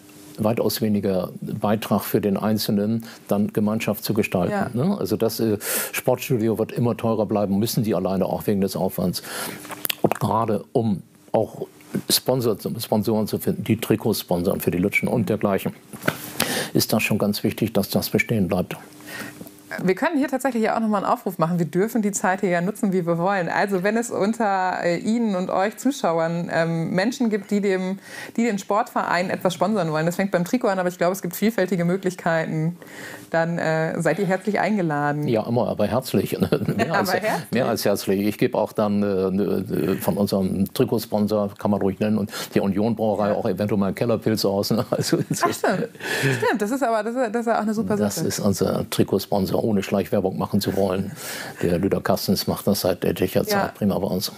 weitaus 0.43 0.81
weniger 0.81 1.31
Beitrag 1.41 2.01
für 2.03 2.21
den 2.21 2.37
Einzelnen, 2.37 3.05
dann 3.27 3.53
Gemeinschaft 3.53 4.03
zu 4.03 4.13
gestalten. 4.13 4.51
Ja. 4.51 4.69
Ne? 4.73 4.97
Also 4.97 5.17
das 5.17 5.39
äh, 5.39 5.57
Sportstudio 5.91 6.57
wird 6.57 6.71
immer 6.71 6.97
teurer 6.97 7.25
bleiben, 7.25 7.59
müssen 7.59 7.83
die 7.83 7.95
alleine 7.95 8.25
auch 8.25 8.47
wegen 8.47 8.61
des 8.61 8.75
Aufwands. 8.75 9.23
Und 10.01 10.19
gerade 10.19 10.63
um 10.71 11.03
auch 11.31 11.67
Sponsor, 12.09 12.57
Sponsoren 12.79 13.27
zu 13.27 13.39
finden, 13.39 13.63
die 13.63 13.77
Trikots 13.77 14.21
sponsern 14.21 14.61
für 14.61 14.71
die 14.71 14.77
Lutschen 14.77 15.07
und 15.07 15.29
dergleichen, 15.29 15.73
ist 16.73 16.93
das 16.93 17.01
schon 17.03 17.17
ganz 17.17 17.43
wichtig, 17.43 17.73
dass 17.73 17.89
das 17.89 18.09
bestehen 18.09 18.47
bleibt. 18.47 18.75
Wir 19.83 19.95
können 19.95 20.17
hier 20.17 20.27
tatsächlich 20.27 20.63
ja 20.63 20.75
auch 20.75 20.79
nochmal 20.79 21.03
einen 21.03 21.11
Aufruf 21.11 21.37
machen. 21.37 21.59
Wir 21.59 21.65
dürfen 21.65 22.01
die 22.01 22.11
Zeit 22.11 22.41
hier 22.41 22.49
ja 22.49 22.61
nutzen, 22.61 22.93
wie 22.93 23.05
wir 23.05 23.17
wollen. 23.17 23.49
Also 23.49 23.83
wenn 23.83 23.97
es 23.97 24.11
unter 24.11 24.83
äh, 24.83 24.97
Ihnen 24.97 25.35
und 25.35 25.49
euch 25.49 25.77
Zuschauern 25.77 26.49
ähm, 26.51 26.91
Menschen 26.91 27.29
gibt, 27.29 27.51
die, 27.51 27.61
dem, 27.61 27.99
die 28.35 28.43
den 28.43 28.59
Sportverein 28.59 29.29
etwas 29.29 29.53
sponsern 29.53 29.91
wollen, 29.91 30.05
das 30.05 30.15
fängt 30.15 30.31
beim 30.31 30.45
Trikot 30.45 30.67
an, 30.67 30.79
aber 30.79 30.89
ich 30.89 30.97
glaube, 30.97 31.13
es 31.13 31.21
gibt 31.21 31.35
vielfältige 31.35 31.85
Möglichkeiten, 31.85 32.77
dann 33.29 33.57
äh, 33.57 34.01
seid 34.01 34.19
ihr 34.19 34.25
herzlich 34.25 34.59
eingeladen. 34.59 35.27
Ja, 35.27 35.45
immer, 35.47 35.67
aber 35.67 35.87
herzlich. 35.87 36.37
mehr, 36.39 36.93
als, 36.93 37.09
aber 37.09 37.19
herzlich. 37.19 37.51
mehr 37.51 37.67
als 37.67 37.85
herzlich. 37.85 38.27
Ich 38.27 38.37
gebe 38.37 38.57
auch 38.57 38.73
dann 38.73 39.03
äh, 39.03 39.31
ne, 39.31 39.97
von 40.01 40.17
unserem 40.17 40.73
Trikotsponsor, 40.73 41.51
kann 41.57 41.71
man 41.71 41.81
ruhig 41.81 41.99
nennen, 41.99 42.17
und 42.17 42.31
der 42.55 42.63
Union 42.63 42.95
Brauerei 42.95 43.29
ja. 43.29 43.35
auch 43.35 43.45
eventuell 43.45 43.79
mal 43.79 43.87
einen 43.87 43.95
Kellerpilz 43.95 44.45
aus. 44.45 44.73
Also, 44.91 45.19
Ach, 45.19 45.53
stimmt. 45.53 45.89
stimmt, 46.21 46.61
das 46.61 46.71
ist 46.71 46.83
aber 46.83 47.03
das 47.03 47.15
ist, 47.15 47.35
das 47.35 47.47
ist 47.47 47.53
auch 47.53 47.61
eine 47.61 47.73
super 47.73 47.97
Sache. 47.97 48.07
Das 48.07 48.17
ist 48.17 48.39
unser 48.39 48.89
Trikotsponsor 48.89 49.63
ohne 49.69 49.83
Schleichwerbung 49.83 50.37
machen 50.37 50.61
zu 50.61 50.75
wollen. 50.75 51.11
Der 51.61 51.77
Lüder 51.77 52.01
Kastens 52.01 52.47
macht 52.47 52.67
das 52.67 52.81
seit 52.81 53.05
etlicher 53.05 53.45
Zeit 53.45 53.63
ja. 53.63 53.71
prima 53.73 53.97
bei 53.99 54.07
uns. 54.07 54.31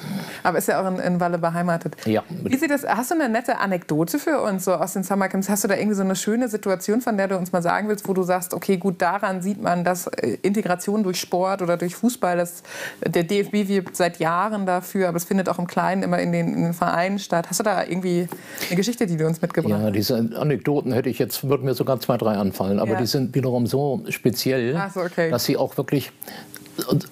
Aber 0.43 0.57
ist 0.57 0.67
ja 0.67 0.81
auch 0.81 0.87
in, 0.87 0.99
in 0.99 1.19
Walle 1.19 1.37
beheimatet. 1.37 1.95
Ja. 2.05 2.23
Wie 2.29 2.57
sieht 2.57 2.69
das, 2.69 2.85
hast 2.85 3.11
du 3.11 3.15
eine 3.15 3.29
nette 3.29 3.57
Anekdote 3.59 4.19
für 4.19 4.41
uns 4.41 4.65
so 4.65 4.73
aus 4.73 4.93
den 4.93 5.03
Summercamps? 5.03 5.49
Hast 5.49 5.63
du 5.63 5.67
da 5.67 5.75
irgendwie 5.75 5.95
so 5.95 6.03
eine 6.03 6.15
schöne 6.15 6.49
Situation, 6.49 7.01
von 7.01 7.17
der 7.17 7.29
du 7.29 7.37
uns 7.37 7.51
mal 7.51 7.61
sagen 7.61 7.87
willst, 7.87 8.07
wo 8.07 8.13
du 8.13 8.23
sagst, 8.23 8.53
okay, 8.53 8.77
gut, 8.77 9.01
daran 9.01 9.41
sieht 9.41 9.61
man, 9.61 9.83
dass 9.83 10.07
äh, 10.07 10.37
Integration 10.41 11.03
durch 11.03 11.19
Sport 11.19 11.61
oder 11.61 11.77
durch 11.77 11.95
Fußball, 11.95 12.37
das, 12.37 12.63
der 13.05 13.23
DFB 13.23 13.67
wirbt 13.67 13.95
seit 13.95 14.19
Jahren 14.19 14.65
dafür, 14.65 15.07
aber 15.07 15.17
es 15.17 15.23
findet 15.23 15.47
auch 15.47 15.59
im 15.59 15.67
Kleinen 15.67 16.03
immer 16.03 16.19
in 16.19 16.31
den, 16.31 16.53
in 16.53 16.63
den 16.63 16.73
Vereinen 16.73 17.19
statt. 17.19 17.47
Hast 17.49 17.59
du 17.59 17.63
da 17.63 17.83
irgendwie 17.83 18.27
eine 18.67 18.75
Geschichte, 18.75 19.05
die 19.05 19.17
du 19.17 19.25
uns 19.25 19.41
mitgebracht 19.41 19.73
hast? 19.73 19.83
Ja, 19.83 19.91
diese 19.91 20.17
Anekdoten 20.35 20.91
hätte 20.91 21.09
ich 21.09 21.19
jetzt, 21.19 21.47
würden 21.47 21.65
mir 21.65 21.73
sogar 21.73 21.99
zwei, 21.99 22.17
drei 22.17 22.33
anfallen, 22.33 22.79
aber 22.79 22.93
ja. 22.93 22.99
die 22.99 23.05
sind 23.05 23.35
wiederum 23.35 23.67
so 23.67 24.03
speziell, 24.09 24.81
so, 24.93 25.01
okay. 25.01 25.20
Dass 25.29 25.45
sie 25.45 25.57
auch 25.57 25.77
wirklich 25.77 26.11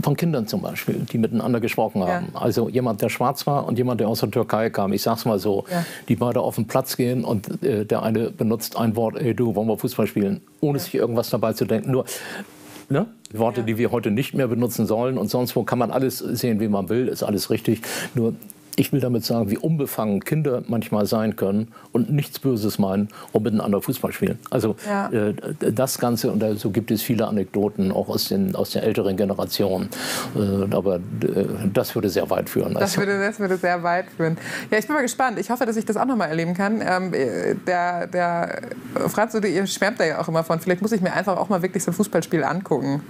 von 0.02 0.16
Kindern 0.16 0.48
zum 0.48 0.62
Beispiel, 0.62 1.06
die 1.12 1.18
miteinander 1.18 1.60
gesprochen 1.60 2.02
haben. 2.02 2.30
Ja. 2.34 2.40
Also 2.40 2.70
jemand, 2.70 3.02
der 3.02 3.10
schwarz 3.10 3.46
war 3.46 3.68
und 3.68 3.78
jemand, 3.78 4.00
der 4.00 4.08
aus 4.08 4.22
der 4.22 4.32
Türkei 4.32 4.70
kam. 4.70 4.94
Ich 4.94 5.02
sag's 5.02 5.26
mal 5.26 5.38
so, 5.38 5.66
ja. 5.70 5.86
die 6.08 6.16
beide 6.16 6.42
auf 6.42 6.56
den 6.56 6.66
Platz 6.66 6.98
gehen 6.98 7.24
und 7.24 7.64
äh, 7.64 7.86
der 7.86 8.04
eine 8.04 8.32
benutzt 8.32 8.78
ein 8.78 8.96
Wort, 8.96 9.18
ey 9.18 9.34
du, 9.34 9.56
wollen 9.56 9.68
wir 9.68 9.78
Fußball 9.78 10.08
spielen, 10.08 10.42
ohne 10.62 10.78
ja. 10.78 10.84
sich 10.84 10.96
irgendwas 10.96 11.30
dabei 11.30 11.54
zu 11.54 11.66
denken. 11.66 11.92
Nur 11.92 12.06
Ne? 12.92 13.06
Worte, 13.34 13.62
die 13.62 13.78
wir 13.78 13.92
heute 13.92 14.10
nicht 14.10 14.34
mehr 14.34 14.48
benutzen 14.48 14.88
sollen. 14.88 15.20
Und 15.20 15.30
sonst 15.30 15.56
wo 15.56 15.64
kann 15.64 15.78
man 15.78 15.92
alles 15.92 16.18
sehen, 16.18 16.60
wie 16.60 16.68
man 16.68 16.90
will, 16.90 17.08
ist 17.08 17.22
alles 17.22 17.52
richtig. 17.52 17.82
Nur 18.16 18.34
ich 18.80 18.94
will 18.94 19.02
damit 19.02 19.26
sagen, 19.26 19.52
wie 19.52 19.58
unbefangen 19.58 20.22
Kinder 20.22 20.64
manchmal 20.68 21.06
sein 21.06 21.36
können 21.36 21.68
und 21.92 22.12
nichts 22.12 22.40
Böses 22.40 22.80
meinen 22.80 23.10
und 23.34 23.44
miteinander 23.44 23.82
Fußball 23.82 24.14
spielen. 24.14 24.40
Also 24.50 24.78
ja. 24.88 25.10
äh, 25.10 25.34
das 25.74 25.98
Ganze, 25.98 26.32
und 26.32 26.42
so 26.58 26.72
gibt 26.72 26.90
es 26.90 27.02
viele 27.02 27.28
Anekdoten 27.28 27.92
auch 27.92 28.08
aus, 28.08 28.30
den, 28.30 28.56
aus 28.56 28.72
der 28.72 28.84
älteren 28.84 29.18
Generation. 29.18 29.90
Äh, 30.34 30.74
aber 30.74 30.96
äh, 30.96 31.00
das 31.74 31.94
würde 31.94 32.10
sehr 32.10 32.30
weit 32.30 32.50
führen. 32.50 32.74
Das 32.74 32.98
würde, 32.98 33.20
das 33.20 33.40
würde 33.40 33.58
sehr 33.58 33.84
weit 33.84 34.06
führen. 34.16 34.38
Ja, 34.72 34.78
ich 34.78 34.88
bin 34.88 34.96
mal 34.96 35.02
gespannt. 35.02 35.38
Ich 35.40 35.50
hoffe, 35.50 35.66
dass 35.66 35.76
ich 35.76 35.84
das 35.84 35.98
auch 35.98 36.06
noch 36.06 36.16
mal 36.16 36.28
erleben 36.28 36.54
kann. 36.54 36.82
Ähm, 36.82 37.12
der, 37.68 38.08
der 38.08 38.62
Franz, 39.10 39.34
ihr 39.34 39.68
schwärmt 39.68 40.00
da 40.00 40.06
ja 40.06 40.22
auch 40.22 40.30
immer 40.30 40.46
von. 40.46 40.62
Vielleicht 40.62 40.82
muss 40.82 40.94
ich 40.94 41.02
mir 41.02 41.12
einfach 41.12 41.36
auch 41.36 41.50
mal 41.50 41.62
wirklich 41.62 41.84
so 41.84 41.92
ein 41.92 41.96
Fußballspiel 41.96 42.46
angucken. 42.46 43.02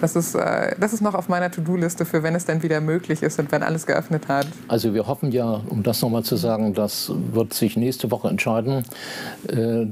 Das 0.00 0.16
ist, 0.16 0.34
äh, 0.34 0.74
das 0.80 0.92
ist 0.92 1.00
noch 1.00 1.14
auf 1.14 1.28
meiner 1.28 1.50
To-Do-Liste 1.52 2.04
für, 2.04 2.24
wenn 2.24 2.34
es 2.34 2.44
dann 2.44 2.64
wieder 2.64 2.80
möglich 2.80 3.22
ist 3.22 3.38
und 3.38 3.52
wenn 3.52 3.62
alles 3.62 3.86
geöffnet 3.86 4.26
hat. 4.26 4.48
Also 4.66 4.94
wir 4.94 5.11
hoffen 5.12 5.30
ja, 5.30 5.60
um 5.68 5.82
das 5.82 6.00
nochmal 6.00 6.22
zu 6.22 6.36
sagen, 6.36 6.72
das 6.72 7.12
wird 7.32 7.52
sich 7.52 7.76
nächste 7.76 8.10
Woche 8.10 8.28
entscheiden. 8.28 8.82
Äh, 9.46 9.84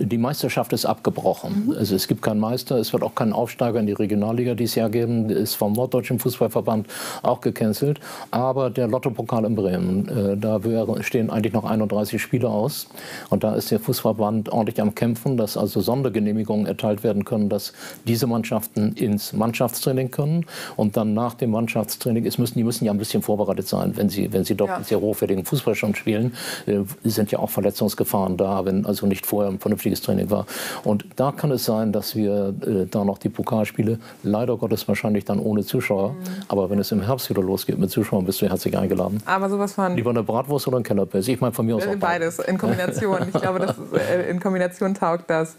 die 0.00 0.16
Meisterschaft 0.16 0.72
ist 0.72 0.86
abgebrochen. 0.86 1.66
Mhm. 1.66 1.72
Also 1.76 1.94
es 1.94 2.08
gibt 2.08 2.22
keinen 2.22 2.40
Meister, 2.40 2.76
es 2.76 2.94
wird 2.94 3.02
auch 3.02 3.14
keinen 3.14 3.34
Aufsteiger 3.34 3.78
in 3.78 3.86
die 3.86 3.92
Regionalliga 3.92 4.54
dieses 4.54 4.74
Jahr 4.74 4.88
geben. 4.88 5.28
Ist 5.28 5.54
vom 5.54 5.74
Norddeutschen 5.74 6.18
Fußballverband 6.18 6.86
auch 7.22 7.42
gecancelt. 7.42 8.00
Aber 8.30 8.70
der 8.70 8.88
Lottopokal 8.88 9.44
in 9.44 9.54
Bremen, 9.54 10.08
äh, 10.08 10.36
da 10.38 10.58
stehen 11.02 11.28
eigentlich 11.28 11.52
noch 11.52 11.64
31 11.64 12.20
Spiele 12.20 12.48
aus. 12.48 12.88
Und 13.28 13.44
da 13.44 13.54
ist 13.54 13.70
der 13.70 13.80
Fußballverband 13.80 14.48
ordentlich 14.48 14.80
am 14.80 14.94
Kämpfen, 14.94 15.36
dass 15.36 15.58
also 15.58 15.82
Sondergenehmigungen 15.82 16.64
erteilt 16.64 17.04
werden 17.04 17.26
können, 17.26 17.50
dass 17.50 17.74
diese 18.06 18.26
Mannschaften 18.26 18.94
ins 18.94 19.34
Mannschaftstraining 19.34 20.10
können 20.10 20.46
und 20.76 20.96
dann 20.96 21.12
nach 21.12 21.34
dem 21.34 21.50
Mannschaftstraining, 21.50 22.24
es 22.24 22.38
müssen, 22.38 22.58
die 22.58 22.64
müssen 22.64 22.86
ja 22.86 22.92
ein 22.92 22.98
bisschen 22.98 23.20
vorbereitet 23.20 23.68
sein, 23.68 23.94
wenn 23.96 24.08
sie, 24.08 24.32
wenn 24.32 24.37
sie 24.44 24.54
doch 24.54 24.68
ja. 24.68 24.82
sehr 24.82 25.00
hochwertigen 25.00 25.44
Fußball 25.44 25.74
schon 25.74 25.94
spielen, 25.94 26.34
äh, 26.66 26.80
sind 27.04 27.30
ja 27.30 27.38
auch 27.38 27.50
Verletzungsgefahren 27.50 28.36
da, 28.36 28.64
wenn 28.64 28.86
also 28.86 29.06
nicht 29.06 29.26
vorher 29.26 29.50
ein 29.50 29.58
vernünftiges 29.58 30.00
Training 30.02 30.30
war. 30.30 30.46
Und 30.84 31.04
da 31.16 31.32
kann 31.32 31.50
es 31.50 31.64
sein, 31.64 31.92
dass 31.92 32.16
wir 32.16 32.54
äh, 32.66 32.86
da 32.90 33.04
noch 33.04 33.18
die 33.18 33.28
Pokalspiele, 33.28 33.98
leider 34.22 34.56
Gottes 34.56 34.86
wahrscheinlich 34.88 35.24
dann 35.24 35.38
ohne 35.38 35.64
Zuschauer, 35.64 36.10
mhm. 36.10 36.16
aber 36.48 36.70
wenn 36.70 36.78
es 36.78 36.92
im 36.92 37.02
Herbst 37.02 37.30
wieder 37.30 37.42
losgeht 37.42 37.78
mit 37.78 37.90
Zuschauern, 37.90 38.24
bist 38.24 38.40
du 38.40 38.48
herzlich 38.48 38.76
eingeladen. 38.76 39.22
Aber 39.26 39.48
sowas 39.48 39.72
von... 39.72 39.96
Lieber 39.96 40.10
eine 40.10 40.22
Bratwurst 40.22 40.68
oder 40.68 40.78
ein 40.78 40.82
Kellerbiss? 40.82 41.28
Ich 41.28 41.40
meine 41.40 41.52
von 41.52 41.66
mir 41.66 41.76
aus 41.76 41.84
äh, 41.84 41.90
auch 41.90 41.96
beides. 41.96 42.38
in 42.38 42.58
Kombination. 42.58 43.18
ich 43.32 43.40
glaube, 43.40 43.58
das 43.60 43.76
ist, 43.78 44.28
in 44.28 44.40
Kombination 44.40 44.94
taugt 44.94 45.30
das. 45.30 45.56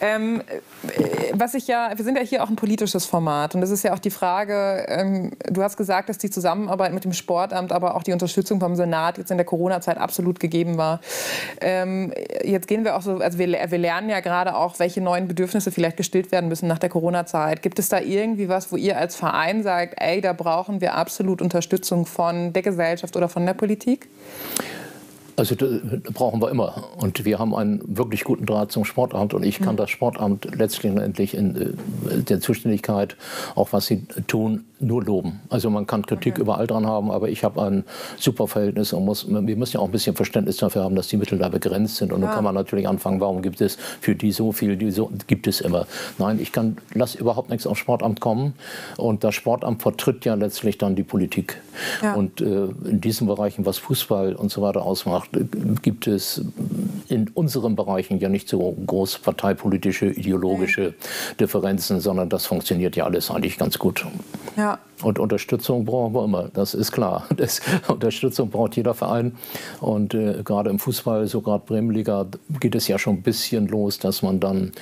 Ähm, 0.00 0.42
äh, 0.86 1.32
was 1.34 1.54
ich 1.54 1.66
ja, 1.66 1.90
wir 1.94 2.04
sind 2.04 2.16
ja 2.16 2.22
hier 2.22 2.42
auch 2.42 2.48
ein 2.48 2.56
politisches 2.56 3.06
Format 3.06 3.54
und 3.54 3.60
das 3.60 3.70
ist 3.70 3.82
ja 3.82 3.94
auch 3.94 3.98
die 3.98 4.10
Frage, 4.10 4.84
ähm, 4.88 5.32
du 5.50 5.62
hast 5.62 5.76
gesagt, 5.76 6.08
dass 6.08 6.18
die 6.18 6.30
Zusammenarbeit 6.30 6.92
mit 6.92 7.04
dem 7.04 7.12
Sportamt, 7.12 7.72
aber 7.72 7.94
auch 7.94 8.02
die 8.02 8.12
Unterstützung 8.20 8.60
vom 8.60 8.76
Senat 8.76 9.18
jetzt 9.18 9.30
in 9.30 9.38
der 9.38 9.46
Corona-Zeit 9.46 9.98
absolut 9.98 10.40
gegeben 10.40 10.76
war. 10.76 11.00
Ähm, 11.60 12.12
jetzt 12.44 12.68
gehen 12.68 12.84
wir 12.84 12.96
auch 12.96 13.02
so, 13.02 13.16
also 13.16 13.38
wir, 13.38 13.48
wir 13.48 13.78
lernen 13.78 14.10
ja 14.10 14.20
gerade 14.20 14.54
auch, 14.54 14.78
welche 14.78 15.00
neuen 15.00 15.26
Bedürfnisse 15.26 15.70
vielleicht 15.70 15.96
gestillt 15.96 16.32
werden 16.32 16.48
müssen 16.48 16.68
nach 16.68 16.78
der 16.78 16.90
Corona-Zeit. 16.90 17.62
Gibt 17.62 17.78
es 17.78 17.88
da 17.88 18.00
irgendwie 18.00 18.48
was, 18.48 18.70
wo 18.72 18.76
ihr 18.76 18.98
als 18.98 19.16
Verein 19.16 19.62
sagt, 19.62 19.94
ey, 19.96 20.20
da 20.20 20.32
brauchen 20.32 20.80
wir 20.80 20.94
absolut 20.94 21.40
Unterstützung 21.40 22.06
von 22.06 22.52
der 22.52 22.62
Gesellschaft 22.62 23.16
oder 23.16 23.28
von 23.28 23.46
der 23.46 23.54
Politik? 23.54 24.08
Also 25.40 25.54
das 25.54 25.70
brauchen 26.12 26.42
wir 26.42 26.50
immer. 26.50 26.84
Und 26.98 27.24
wir 27.24 27.38
haben 27.38 27.54
einen 27.54 27.80
wirklich 27.96 28.24
guten 28.24 28.44
Draht 28.44 28.70
zum 28.72 28.84
Sportamt. 28.84 29.32
Und 29.32 29.42
ich 29.42 29.58
kann 29.58 29.74
mhm. 29.74 29.78
das 29.78 29.88
Sportamt 29.88 30.46
letztendlich 30.54 31.34
in 31.34 31.56
äh, 31.56 32.22
der 32.22 32.40
Zuständigkeit, 32.40 33.16
auch 33.54 33.72
was 33.72 33.86
sie 33.86 34.04
tun, 34.26 34.66
nur 34.80 35.04
loben. 35.04 35.40
Also 35.48 35.70
man 35.70 35.86
kann 35.86 36.04
Kritik 36.06 36.34
okay. 36.34 36.42
überall 36.42 36.66
dran 36.66 36.86
haben, 36.86 37.10
aber 37.10 37.28
ich 37.28 37.44
habe 37.44 37.62
ein 37.62 37.84
super 38.16 38.46
Verhältnis 38.46 38.92
und 38.92 39.04
muss, 39.04 39.26
wir 39.28 39.56
müssen 39.56 39.74
ja 39.74 39.80
auch 39.80 39.86
ein 39.86 39.92
bisschen 39.92 40.16
Verständnis 40.16 40.56
dafür 40.56 40.82
haben, 40.82 40.96
dass 40.96 41.08
die 41.08 41.16
Mittel 41.16 41.38
da 41.38 41.48
begrenzt 41.48 41.96
sind. 41.96 42.12
Und 42.12 42.20
ja. 42.20 42.26
dann 42.26 42.34
kann 42.34 42.44
man 42.44 42.54
natürlich 42.54 42.88
anfangen, 42.88 43.20
warum 43.20 43.42
gibt 43.42 43.60
es 43.60 43.76
für 44.00 44.14
die 44.14 44.32
so 44.32 44.52
viel, 44.52 44.76
die 44.76 44.90
so 44.90 45.10
gibt 45.26 45.46
es 45.46 45.60
immer. 45.60 45.86
Nein, 46.18 46.38
ich 46.40 46.52
kann, 46.52 46.78
lass 46.94 47.14
überhaupt 47.14 47.50
nichts 47.50 47.66
aufs 47.66 47.80
Sportamt 47.80 48.20
kommen. 48.20 48.54
Und 48.96 49.24
das 49.24 49.34
Sportamt 49.34 49.82
vertritt 49.82 50.24
ja 50.24 50.34
letztlich 50.34 50.78
dann 50.78 50.96
die 50.96 51.02
Politik. 51.02 51.60
Ja. 52.02 52.14
Und 52.14 52.40
äh, 52.40 52.68
in 52.84 53.00
diesen 53.00 53.26
Bereichen, 53.26 53.66
was 53.66 53.78
Fußball 53.78 54.34
und 54.34 54.50
so 54.50 54.62
weiter 54.62 54.82
ausmacht, 54.82 55.30
gibt 55.82 56.06
es 56.06 56.42
in 57.08 57.28
unseren 57.34 57.76
Bereichen 57.76 58.18
ja 58.18 58.28
nicht 58.28 58.48
so 58.48 58.76
groß 58.86 59.18
parteipolitische, 59.18 60.06
ideologische 60.06 60.88
okay. 60.88 60.94
Differenzen, 61.40 62.00
sondern 62.00 62.28
das 62.28 62.46
funktioniert 62.46 62.96
ja 62.96 63.04
alles 63.04 63.30
eigentlich 63.30 63.58
ganz 63.58 63.78
gut. 63.78 64.06
Ja. 64.56 64.69
Und 65.02 65.18
Unterstützung 65.18 65.84
brauchen 65.84 66.14
wir 66.14 66.24
immer, 66.24 66.48
das 66.52 66.74
ist 66.74 66.92
klar. 66.92 67.26
Das, 67.40 67.62
Unterstützung 67.88 68.50
braucht 68.50 68.76
jeder 68.76 68.92
Verein. 68.92 69.34
Und 69.80 70.12
äh, 70.12 70.42
gerade 70.44 70.68
im 70.68 70.78
Fußball, 70.78 71.26
so 71.26 71.40
gerade 71.40 71.64
Bremenliga, 71.64 72.26
geht 72.60 72.74
es 72.74 72.86
ja 72.86 72.98
schon 72.98 73.14
ein 73.14 73.22
bisschen 73.22 73.66
los, 73.68 73.98
dass 73.98 74.20
man 74.20 74.40
dann 74.40 74.72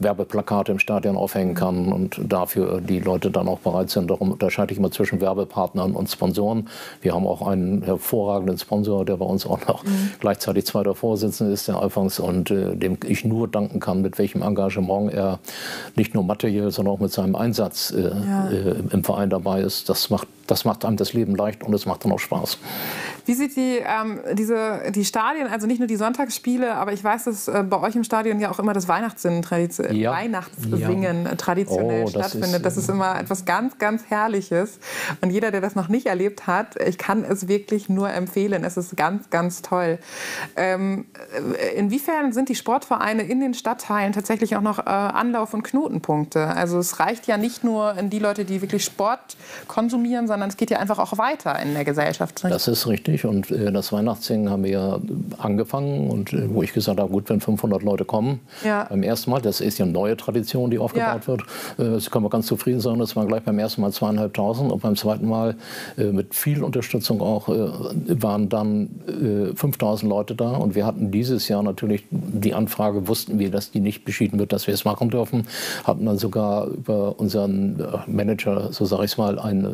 Werbeplakate 0.00 0.72
im 0.72 0.80
Stadion 0.80 1.16
aufhängen 1.16 1.54
kann 1.54 1.92
und 1.92 2.20
dafür 2.20 2.80
die 2.80 2.98
Leute 2.98 3.30
dann 3.30 3.46
auch 3.46 3.60
bereit 3.60 3.90
sind. 3.90 4.10
Darum 4.10 4.32
unterscheide 4.32 4.72
ich 4.72 4.78
immer 4.78 4.90
zwischen 4.90 5.20
Werbepartnern 5.20 5.92
und 5.92 6.10
Sponsoren. 6.10 6.68
Wir 7.00 7.14
haben 7.14 7.28
auch 7.28 7.46
einen 7.46 7.82
hervorragenden 7.82 8.58
Sponsor, 8.58 9.04
der 9.04 9.18
bei 9.18 9.26
uns 9.26 9.46
auch 9.46 9.64
noch 9.68 9.84
mhm. 9.84 10.10
gleichzeitig 10.18 10.66
zweiter 10.66 10.96
Vorsitzender 10.96 11.52
ist, 11.52 11.68
der 11.68 11.80
Alphons, 11.80 12.18
und 12.18 12.50
äh, 12.50 12.74
dem 12.74 12.98
ich 13.06 13.24
nur 13.24 13.46
danken 13.46 13.78
kann, 13.78 14.02
mit 14.02 14.18
welchem 14.18 14.42
Engagement 14.42 15.12
er 15.12 15.38
nicht 15.94 16.14
nur 16.14 16.24
materiell, 16.24 16.72
sondern 16.72 16.94
auch 16.94 17.00
mit 17.00 17.12
seinem 17.12 17.36
Einsatz 17.36 17.92
äh, 17.92 18.02
ja. 18.02 18.50
Äh, 18.50 18.74
im 18.90 19.04
Verein 19.04 19.29
dabei 19.30 19.62
ist. 19.62 19.88
Das 19.88 20.10
macht, 20.10 20.28
das 20.50 20.64
macht 20.64 20.84
einem 20.84 20.96
das 20.96 21.12
Leben 21.12 21.36
leicht 21.36 21.62
und 21.62 21.72
es 21.74 21.86
macht 21.86 22.04
dann 22.04 22.12
auch 22.12 22.18
Spaß. 22.18 22.58
Wie 23.26 23.34
sieht 23.34 23.56
die, 23.56 23.78
ähm, 23.78 24.20
diese, 24.32 24.90
die 24.90 25.04
Stadien, 25.04 25.46
also 25.46 25.66
nicht 25.66 25.78
nur 25.78 25.86
die 25.86 25.96
Sonntagsspiele, 25.96 26.74
aber 26.74 26.92
ich 26.92 27.04
weiß, 27.04 27.24
dass 27.24 27.48
äh, 27.48 27.62
bei 27.62 27.80
euch 27.80 27.94
im 27.94 28.02
Stadion 28.02 28.40
ja 28.40 28.50
auch 28.50 28.58
immer 28.58 28.72
das 28.72 28.88
Weihnachtssingen, 28.88 29.44
ja. 29.92 30.12
Weihnachtssingen 30.12 31.24
ja. 31.24 31.34
traditionell 31.36 32.04
oh, 32.04 32.08
stattfindet. 32.08 32.56
Ist, 32.56 32.64
das 32.64 32.76
ist 32.76 32.88
immer 32.88 33.20
etwas 33.20 33.44
ganz, 33.44 33.78
ganz 33.78 34.04
Herrliches. 34.08 34.80
Und 35.20 35.30
jeder, 35.30 35.50
der 35.50 35.60
das 35.60 35.74
noch 35.74 35.88
nicht 35.88 36.06
erlebt 36.06 36.46
hat, 36.46 36.80
ich 36.80 36.98
kann 36.98 37.24
es 37.24 37.46
wirklich 37.46 37.88
nur 37.88 38.10
empfehlen. 38.10 38.64
Es 38.64 38.76
ist 38.76 38.96
ganz, 38.96 39.30
ganz 39.30 39.62
toll. 39.62 39.98
Ähm, 40.56 41.06
inwiefern 41.76 42.32
sind 42.32 42.48
die 42.48 42.54
Sportvereine 42.56 43.22
in 43.22 43.40
den 43.40 43.54
Stadtteilen 43.54 44.12
tatsächlich 44.12 44.56
auch 44.56 44.62
noch 44.62 44.78
äh, 44.78 44.90
Anlauf- 44.90 45.54
und 45.54 45.62
Knotenpunkte? 45.62 46.46
Also 46.46 46.78
es 46.78 46.98
reicht 46.98 47.26
ja 47.26 47.36
nicht 47.36 47.64
nur 47.64 47.96
in 47.96 48.10
die 48.10 48.18
Leute, 48.18 48.44
die 48.44 48.62
wirklich 48.62 48.84
Sport 48.84 49.36
konsumieren, 49.68 50.26
sondern 50.26 50.39
es 50.48 50.56
geht 50.56 50.70
ja 50.70 50.78
einfach 50.78 50.98
auch 50.98 51.16
weiter 51.18 51.58
in 51.60 51.74
der 51.74 51.84
Gesellschaft. 51.84 52.42
Das 52.44 52.68
ist 52.68 52.86
richtig. 52.86 53.24
Und 53.24 53.50
äh, 53.50 53.72
das 53.72 53.92
Weihnachtssingen 53.92 54.50
haben 54.50 54.64
wir 54.64 54.70
ja 54.70 54.98
angefangen 55.38 56.10
und 56.10 56.32
äh, 56.32 56.52
wo 56.52 56.62
ich 56.62 56.72
gesagt 56.72 57.00
habe, 57.00 57.10
gut, 57.10 57.28
wenn 57.28 57.40
500 57.40 57.82
Leute 57.82 58.04
kommen, 58.04 58.40
ja. 58.64 58.86
beim 58.88 59.02
ersten 59.02 59.30
Mal, 59.30 59.40
das 59.40 59.60
ist 59.60 59.78
ja 59.78 59.84
eine 59.84 59.92
neue 59.92 60.16
Tradition, 60.16 60.70
die 60.70 60.78
aufgebaut 60.78 61.22
ja. 61.22 61.26
wird, 61.26 61.42
äh, 61.78 61.90
das 61.92 62.10
können 62.10 62.24
wir 62.24 62.30
ganz 62.30 62.46
zufrieden 62.46 62.80
sein. 62.80 62.98
Das 62.98 63.16
war 63.16 63.26
gleich 63.26 63.42
beim 63.42 63.58
ersten 63.58 63.80
Mal 63.80 63.92
zweieinhalbtausend 63.92 64.72
und 64.72 64.82
beim 64.82 64.96
zweiten 64.96 65.28
Mal 65.28 65.56
äh, 65.96 66.04
mit 66.04 66.34
viel 66.34 66.62
Unterstützung 66.62 67.20
auch 67.20 67.48
äh, 67.48 68.22
waren 68.22 68.48
dann 68.48 68.88
5000 69.54 70.10
äh, 70.10 70.14
Leute 70.14 70.34
da 70.34 70.52
und 70.52 70.74
wir 70.74 70.86
hatten 70.86 71.10
dieses 71.10 71.48
Jahr 71.48 71.62
natürlich 71.62 72.04
die 72.10 72.54
Anfrage, 72.54 73.08
wussten 73.08 73.38
wir, 73.38 73.50
dass 73.50 73.70
die 73.70 73.80
nicht 73.80 74.04
beschieden 74.04 74.38
wird, 74.38 74.52
dass 74.52 74.66
wir 74.66 74.74
es 74.74 74.84
machen 74.84 75.10
dürfen, 75.10 75.46
hatten 75.84 76.06
dann 76.06 76.18
sogar 76.18 76.66
über 76.66 77.18
unseren 77.18 77.82
Manager, 78.06 78.72
so 78.72 78.84
sage 78.84 79.04
ich 79.04 79.12
es 79.12 79.18
mal, 79.18 79.38
ein 79.38 79.66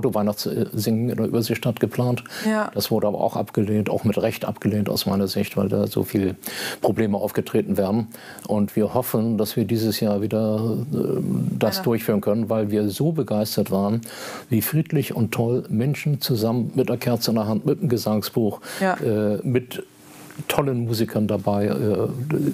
Autoweihnachtssingen 0.00 1.10
in 1.10 1.16
der 1.16 1.26
Überseestadt 1.26 1.80
geplant. 1.80 2.24
Ja. 2.46 2.70
Das 2.74 2.90
wurde 2.90 3.06
aber 3.06 3.20
auch 3.20 3.36
abgelehnt, 3.36 3.90
auch 3.90 4.04
mit 4.04 4.18
Recht 4.18 4.44
abgelehnt 4.44 4.88
aus 4.88 5.06
meiner 5.06 5.28
Sicht, 5.28 5.56
weil 5.56 5.68
da 5.68 5.86
so 5.86 6.04
viele 6.04 6.36
Probleme 6.80 7.18
aufgetreten 7.18 7.76
wären. 7.76 8.08
Und 8.46 8.76
wir 8.76 8.94
hoffen, 8.94 9.38
dass 9.38 9.56
wir 9.56 9.64
dieses 9.64 10.00
Jahr 10.00 10.22
wieder 10.22 10.76
äh, 10.92 11.20
das 11.58 11.78
ja. 11.78 11.82
durchführen 11.82 12.20
können, 12.20 12.48
weil 12.48 12.70
wir 12.70 12.88
so 12.88 13.12
begeistert 13.12 13.70
waren, 13.70 14.00
wie 14.48 14.62
friedlich 14.62 15.14
und 15.14 15.32
toll 15.32 15.64
Menschen 15.68 16.20
zusammen 16.20 16.72
mit 16.74 16.88
einer 16.88 16.98
Kerze 16.98 17.30
in 17.30 17.36
der 17.36 17.46
Hand, 17.46 17.66
mit 17.66 17.80
einem 17.80 17.88
Gesangsbuch, 17.88 18.60
ja. 18.80 18.94
äh, 18.94 19.38
mit 19.42 19.84
tollen 20.48 20.84
Musikern 20.84 21.26
dabei. 21.26 21.66
Äh, 21.66 22.08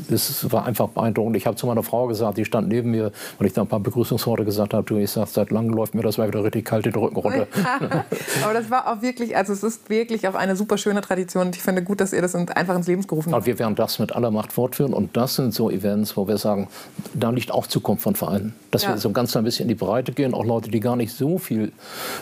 das 0.08 0.50
war 0.52 0.66
einfach 0.66 0.88
beeindruckend. 0.88 1.36
Ich 1.36 1.46
habe 1.46 1.56
zu 1.56 1.66
meiner 1.66 1.82
Frau 1.82 2.06
gesagt, 2.06 2.38
die 2.38 2.44
stand 2.44 2.68
neben 2.68 2.90
mir, 2.90 3.12
weil 3.38 3.46
ich 3.46 3.52
da 3.52 3.62
ein 3.62 3.68
paar 3.68 3.80
Begrüßungsworte 3.80 4.44
gesagt 4.44 4.74
habe. 4.74 4.84
Du, 4.84 4.96
ich 4.96 5.10
sage, 5.10 5.28
seit 5.30 5.50
langem 5.50 5.74
läuft 5.74 5.94
mir 5.94 6.02
das 6.02 6.18
wieder 6.18 6.42
richtig 6.42 6.64
kalt 6.64 6.86
den 6.86 6.94
Rücken 6.94 7.16
runter. 7.16 7.46
Aber 8.44 8.54
das 8.54 8.70
war 8.70 8.92
auch 8.92 9.02
wirklich, 9.02 9.36
also 9.36 9.52
es 9.52 9.62
ist 9.62 9.88
wirklich 9.88 10.26
auch 10.28 10.34
eine 10.34 10.56
super 10.56 10.78
schöne 10.78 11.00
Tradition. 11.00 11.50
Ich 11.54 11.62
finde 11.62 11.82
gut, 11.82 12.00
dass 12.00 12.12
ihr 12.12 12.22
das 12.22 12.34
einfach 12.34 12.76
ins 12.76 12.86
Leben 12.86 13.06
gerufen 13.06 13.32
habt. 13.32 13.42
Und 13.42 13.46
wir 13.46 13.58
werden 13.58 13.74
das 13.74 13.98
mit 13.98 14.12
aller 14.12 14.30
Macht 14.30 14.52
fortführen. 14.52 14.92
Und 14.92 15.16
das 15.16 15.36
sind 15.36 15.54
so 15.54 15.70
Events, 15.70 16.16
wo 16.16 16.28
wir 16.28 16.38
sagen, 16.38 16.68
da 17.14 17.30
liegt 17.30 17.50
auch 17.50 17.66
Zukunft 17.66 18.02
von 18.02 18.14
Vereinen. 18.14 18.54
Dass 18.70 18.82
ja. 18.82 18.90
wir 18.90 18.98
so 18.98 19.10
ganz 19.10 19.36
ein 19.36 19.44
bisschen 19.44 19.64
in 19.64 19.68
die 19.68 19.74
Breite 19.74 20.12
gehen, 20.12 20.34
auch 20.34 20.44
Leute, 20.44 20.70
die 20.70 20.80
gar 20.80 20.96
nicht 20.96 21.12
so 21.12 21.38
viel 21.38 21.72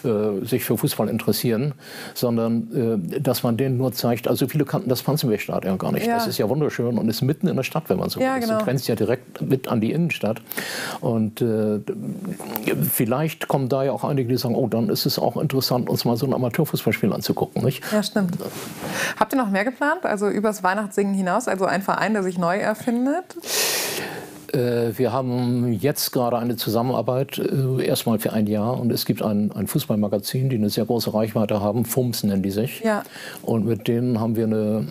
äh, 0.04 0.44
sich 0.44 0.64
für 0.64 0.76
Fußball 0.76 1.08
interessieren, 1.08 1.74
sondern 2.14 3.10
äh, 3.14 3.20
dass 3.20 3.42
man 3.42 3.56
denen 3.56 3.76
nur 3.76 3.92
zeigt, 3.92 4.28
also 4.28 4.46
viele 4.46 4.64
kannten 4.64 4.88
das 4.88 5.02
Panzerwegstadion 5.02 5.43
Stadion 5.44 5.78
gar 5.78 5.92
nicht. 5.92 6.06
Ja. 6.06 6.16
Das 6.16 6.26
ist 6.26 6.38
ja 6.38 6.48
wunderschön 6.48 6.98
und 6.98 7.08
ist 7.08 7.22
mitten 7.22 7.46
in 7.46 7.56
der 7.56 7.62
Stadt, 7.62 7.88
wenn 7.88 7.98
man 7.98 8.10
so 8.10 8.20
ja, 8.20 8.34
will. 8.34 8.42
Genau. 8.42 8.58
Du 8.58 8.64
grenzt 8.64 8.88
ja 8.88 8.94
direkt 8.94 9.40
mit 9.40 9.68
an 9.68 9.80
die 9.80 9.92
Innenstadt. 9.92 10.42
Und 11.00 11.40
äh, 11.40 11.80
vielleicht 12.90 13.48
kommen 13.48 13.68
da 13.68 13.84
ja 13.84 13.92
auch 13.92 14.04
einige, 14.04 14.28
die 14.28 14.36
sagen, 14.36 14.54
oh, 14.54 14.66
dann 14.66 14.88
ist 14.88 15.06
es 15.06 15.18
auch 15.18 15.36
interessant, 15.36 15.88
uns 15.88 16.04
mal 16.04 16.16
so 16.16 16.26
ein 16.26 16.34
Amateurfußballspiel 16.34 17.12
anzugucken. 17.12 17.62
Nicht? 17.64 17.82
Ja, 17.92 18.02
stimmt. 18.02 18.36
Habt 19.18 19.32
ihr 19.32 19.36
noch 19.36 19.50
mehr 19.50 19.64
geplant? 19.64 20.04
Also 20.04 20.28
übers 20.28 20.62
Weihnachtssingen 20.62 21.14
hinaus? 21.14 21.48
Also 21.48 21.64
ein 21.64 21.82
Verein, 21.82 22.14
der 22.14 22.22
sich 22.22 22.38
neu 22.38 22.58
erfindet? 22.58 23.36
Äh, 24.54 24.96
wir 24.96 25.12
haben 25.12 25.72
jetzt 25.72 26.12
gerade 26.12 26.38
eine 26.38 26.56
Zusammenarbeit, 26.56 27.38
äh, 27.38 27.84
erstmal 27.84 28.18
für 28.18 28.32
ein 28.32 28.46
Jahr. 28.46 28.80
Und 28.80 28.92
es 28.92 29.04
gibt 29.04 29.22
ein, 29.22 29.52
ein 29.52 29.66
Fußballmagazin, 29.66 30.48
die 30.48 30.56
eine 30.56 30.70
sehr 30.70 30.84
große 30.84 31.12
Reichweite 31.12 31.60
haben. 31.60 31.84
FUMS 31.84 32.22
nennen 32.24 32.42
die 32.42 32.50
sich. 32.50 32.80
Ja. 32.80 33.02
Und 33.42 33.66
mit 33.66 33.88
denen 33.88 34.20
haben 34.20 34.36
wir 34.36 34.44
eine, 34.44 34.86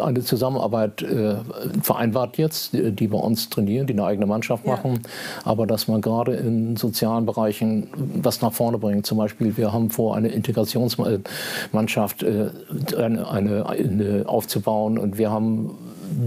eine 0.00 0.20
Zusammenarbeit 0.20 1.02
äh, 1.02 1.36
vereinbart 1.82 2.38
jetzt, 2.38 2.72
die, 2.72 2.92
die 2.92 3.08
bei 3.08 3.18
uns 3.18 3.48
trainieren, 3.50 3.86
die 3.86 3.94
eine 3.94 4.04
eigene 4.04 4.26
Mannschaft 4.26 4.66
machen. 4.66 5.00
Ja. 5.02 5.10
Aber 5.44 5.66
dass 5.66 5.88
man 5.88 6.00
gerade 6.00 6.34
in 6.34 6.76
sozialen 6.76 7.26
Bereichen 7.26 7.88
was 8.22 8.42
nach 8.42 8.52
vorne 8.52 8.78
bringt. 8.78 9.06
Zum 9.06 9.18
Beispiel, 9.18 9.56
wir 9.56 9.72
haben 9.72 9.90
vor, 9.90 10.16
eine 10.16 10.28
Integrationsmannschaft 10.28 12.22
äh, 12.22 12.50
eine, 12.96 13.28
eine, 13.28 13.66
eine 13.66 14.24
aufzubauen. 14.26 14.98
Und 14.98 15.18
wir 15.18 15.30
haben 15.30 15.70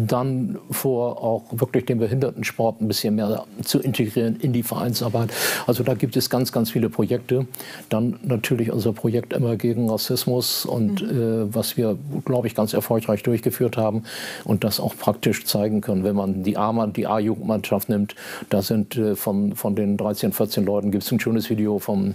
dann 0.08 0.58
vor, 0.70 1.24
auch 1.24 1.44
wirklich 1.52 1.86
den 1.86 2.00
Behindertensport 2.00 2.82
ein 2.82 2.88
bisschen 2.88 3.16
mehr 3.16 3.46
zu 3.64 3.80
integrieren 3.80 4.38
in 4.40 4.54
die 4.54 4.64
Vereinsarbeit. 4.64 5.32
Also 5.68 5.84
da 5.84 5.94
gibt 5.94 6.18
es 6.18 6.30
ganz, 6.30 6.52
ganz 6.52 6.72
viele 6.72 6.90
Projekte. 6.90 7.48
Dann 7.90 8.20
natürlich 8.24 8.72
unser 8.72 8.94
Projekt 8.94 9.34
immer 9.34 9.56
gegen 9.56 9.90
Rassismus 9.90 10.66
und 10.66 11.02
mhm. 11.02 11.50
äh, 11.50 11.56
was 11.56 11.78
wir, 11.78 11.98
glaube 12.26 12.48
ich, 12.48 12.56
ganz 12.56 12.74
erfolgreich 12.74 13.24
durchgeführt 13.24 13.78
haben 13.78 14.04
und 14.46 14.64
das 14.64 14.80
auch 14.80 14.96
praktisch 14.96 15.46
zeigen 15.46 15.82
können. 15.82 16.04
Wenn 16.04 16.16
man 16.16 16.44
die 16.44 16.58
A, 16.58 16.88
die 16.88 17.08
A-Jugendmannschaft 17.08 17.90
nimmt, 17.90 18.16
da 18.50 18.62
sind 18.62 18.96
äh, 18.98 19.16
von, 19.16 19.56
von 19.56 19.76
den 19.76 19.98
13, 19.98 20.34
14 20.34 20.66
Leuten 20.66 20.92
gibt 20.92 21.04
es 21.04 21.12
ein 21.12 21.20
schönes 21.20 21.50
Video 21.50 21.80
vom 21.80 22.14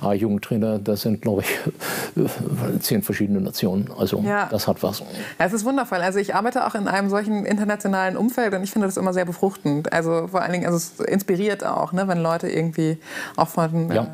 A-Jugendtrainer. 0.00 0.78
Da 0.78 0.96
sind, 0.96 1.22
glaube 1.22 1.42
ich, 1.42 2.22
zehn 2.80 3.02
verschiedene 3.02 3.40
Nationen. 3.40 3.90
Also 3.98 4.22
ja. 4.26 4.48
das 4.50 4.68
hat 4.68 4.82
was. 4.82 5.00
Ja, 5.00 5.46
es 5.46 5.52
ist 5.52 5.64
wundervoll. 5.64 5.98
Also 5.98 6.18
ich 6.18 6.34
arbeite 6.34 6.66
auch 6.66 6.74
in 6.74 6.88
einem 6.88 7.05
solchen 7.10 7.44
internationalen 7.44 8.16
Umfeld 8.16 8.54
und 8.54 8.62
ich 8.62 8.70
finde 8.70 8.86
das 8.86 8.96
immer 8.96 9.12
sehr 9.12 9.24
befruchtend. 9.24 9.92
Also 9.92 10.28
vor 10.28 10.42
allen 10.42 10.52
Dingen, 10.52 10.66
also 10.66 10.76
es 10.76 11.00
inspiriert 11.00 11.64
auch, 11.64 11.92
ne, 11.92 12.08
wenn 12.08 12.18
Leute 12.18 12.48
irgendwie 12.48 12.98
auch 13.36 13.48
von, 13.48 13.90
ja. 13.90 14.04
äh, 14.04 14.06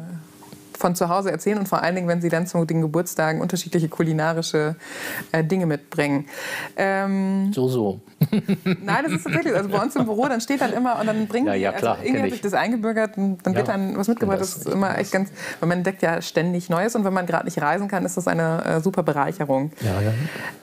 von 0.83 0.95
zu 0.95 1.09
Hause 1.09 1.31
erzählen 1.31 1.59
und 1.59 1.69
vor 1.69 1.83
allen 1.83 1.95
Dingen, 1.95 2.09
wenn 2.09 2.21
sie 2.21 2.29
dann 2.29 2.47
zu 2.47 2.65
den 2.65 2.81
Geburtstagen 2.81 3.41
unterschiedliche 3.41 3.89
kulinarische 3.89 4.77
äh, 5.31 5.45
Dinge 5.45 5.67
mitbringen. 5.67 6.27
Ähm, 6.77 7.53
so, 7.53 7.69
so. 7.69 8.01
Nein, 8.65 9.05
das 9.05 9.13
ist 9.13 9.25
tatsächlich, 9.25 9.55
also 9.55 9.69
bei 9.69 9.81
uns 9.81 9.97
im 9.97 10.05
Büro, 10.05 10.27
dann 10.29 10.41
steht 10.41 10.61
dann 10.61 10.73
immer 10.73 10.99
und 11.01 11.07
dann 11.07 11.27
bringen 11.27 11.47
ja, 11.47 11.55
ja, 11.55 11.73
die, 11.73 11.79
klar, 11.79 11.95
also 11.95 12.05
irgendwie 12.05 12.23
hat 12.25 12.31
sich 12.31 12.41
das 12.41 12.55
eingebürgert 12.55 13.17
und 13.17 13.39
dann 13.45 13.53
ja, 13.53 13.59
wird 13.59 13.69
dann 13.69 13.97
was 13.97 14.09
mitgebracht. 14.09 14.41
Das, 14.41 14.55
das 14.55 14.67
ist 14.67 14.73
immer 14.73 14.99
echt 14.99 15.13
ganz, 15.13 15.31
weil 15.61 15.69
man 15.69 15.79
entdeckt 15.79 16.03
ja 16.03 16.21
ständig 16.21 16.69
Neues 16.69 16.95
und 16.95 17.05
wenn 17.05 17.13
man 17.13 17.27
gerade 17.27 17.45
nicht 17.45 17.61
reisen 17.61 17.89
kann, 17.89 18.05
ist 18.05 18.17
das 18.17 18.27
eine 18.29 18.65
äh, 18.65 18.81
super 18.81 19.03
Bereicherung. 19.03 19.73
Ja, 19.81 20.01
ja. 20.01 20.13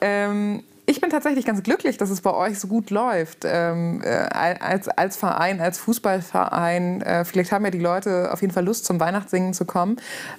Ähm, 0.00 0.62
bin 1.10 1.16
tatsächlich 1.16 1.44
ganz 1.44 1.62
glücklich, 1.64 1.96
dass 1.96 2.10
es 2.10 2.20
bei 2.20 2.32
euch 2.32 2.60
so 2.60 2.68
gut 2.68 2.90
läuft. 2.90 3.44
Ähm, 3.44 4.00
äh, 4.04 4.08
als, 4.08 4.86
als 4.86 5.16
Verein, 5.16 5.60
als 5.60 5.78
Fußballverein. 5.78 7.02
Äh, 7.02 7.24
vielleicht 7.24 7.50
haben 7.50 7.64
ja 7.64 7.72
die 7.72 7.80
Leute 7.80 8.32
auf 8.32 8.42
jeden 8.42 8.52
Fall 8.52 8.64
Lust, 8.64 8.84
zum 8.84 9.00
Weihnachtssingen 9.00 9.52
zu 9.52 9.64
kommen. 9.64 9.96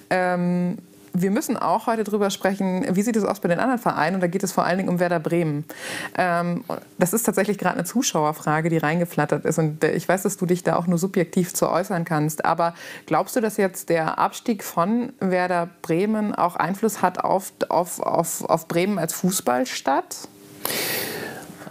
Ähm, 0.08 0.78
wir 1.12 1.30
müssen 1.30 1.58
auch 1.58 1.88
heute 1.88 2.04
darüber 2.04 2.30
sprechen, 2.30 2.86
wie 2.96 3.02
sieht 3.02 3.16
es 3.16 3.24
aus 3.24 3.40
bei 3.40 3.48
den 3.48 3.58
anderen 3.58 3.78
Vereinen. 3.78 4.14
Und 4.14 4.22
da 4.22 4.28
geht 4.28 4.42
es 4.42 4.52
vor 4.52 4.64
allen 4.64 4.78
Dingen 4.78 4.88
um 4.88 4.98
Werder 4.98 5.20
Bremen. 5.20 5.66
Ähm, 6.16 6.64
das 6.96 7.12
ist 7.12 7.24
tatsächlich 7.24 7.58
gerade 7.58 7.74
eine 7.74 7.84
Zuschauerfrage, 7.84 8.70
die 8.70 8.78
reingeflattert 8.78 9.44
ist. 9.44 9.58
Und 9.58 9.84
äh, 9.84 9.92
ich 9.92 10.08
weiß, 10.08 10.22
dass 10.22 10.38
du 10.38 10.46
dich 10.46 10.62
da 10.62 10.76
auch 10.76 10.86
nur 10.86 10.96
subjektiv 10.96 11.52
zu 11.52 11.68
äußern 11.68 12.06
kannst. 12.06 12.46
Aber 12.46 12.72
glaubst 13.04 13.36
du, 13.36 13.42
dass 13.42 13.58
jetzt 13.58 13.90
der 13.90 14.18
Abstieg 14.18 14.64
von 14.64 15.12
Werder 15.20 15.68
Bremen 15.82 16.34
auch 16.34 16.56
Einfluss 16.56 17.02
hat 17.02 17.22
auf, 17.22 17.52
auf, 17.68 18.00
auf, 18.00 18.42
auf 18.48 18.68
Bremen 18.68 18.98
als 18.98 19.12
Fußballstadt? 19.12 20.28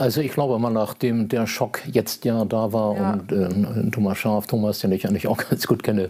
Also 0.02 0.22
ich 0.22 0.32
glaube 0.32 0.58
mal, 0.58 0.72
nachdem 0.72 1.28
der 1.28 1.46
Schock 1.46 1.82
jetzt 1.86 2.26
ja 2.26 2.44
da 2.44 2.74
war 2.74 2.96
ja. 2.96 3.14
und 3.14 3.32
äh, 3.32 3.92
Thomas 3.92 4.18
Scharf, 4.18 4.48
Thomas, 4.48 4.80
den 4.80 4.92
ich 4.94 5.08
eigentlich 5.08 5.28
auch 5.28 5.38
ganz 5.50 5.68
gut 5.68 5.84
kenne, 5.84 6.10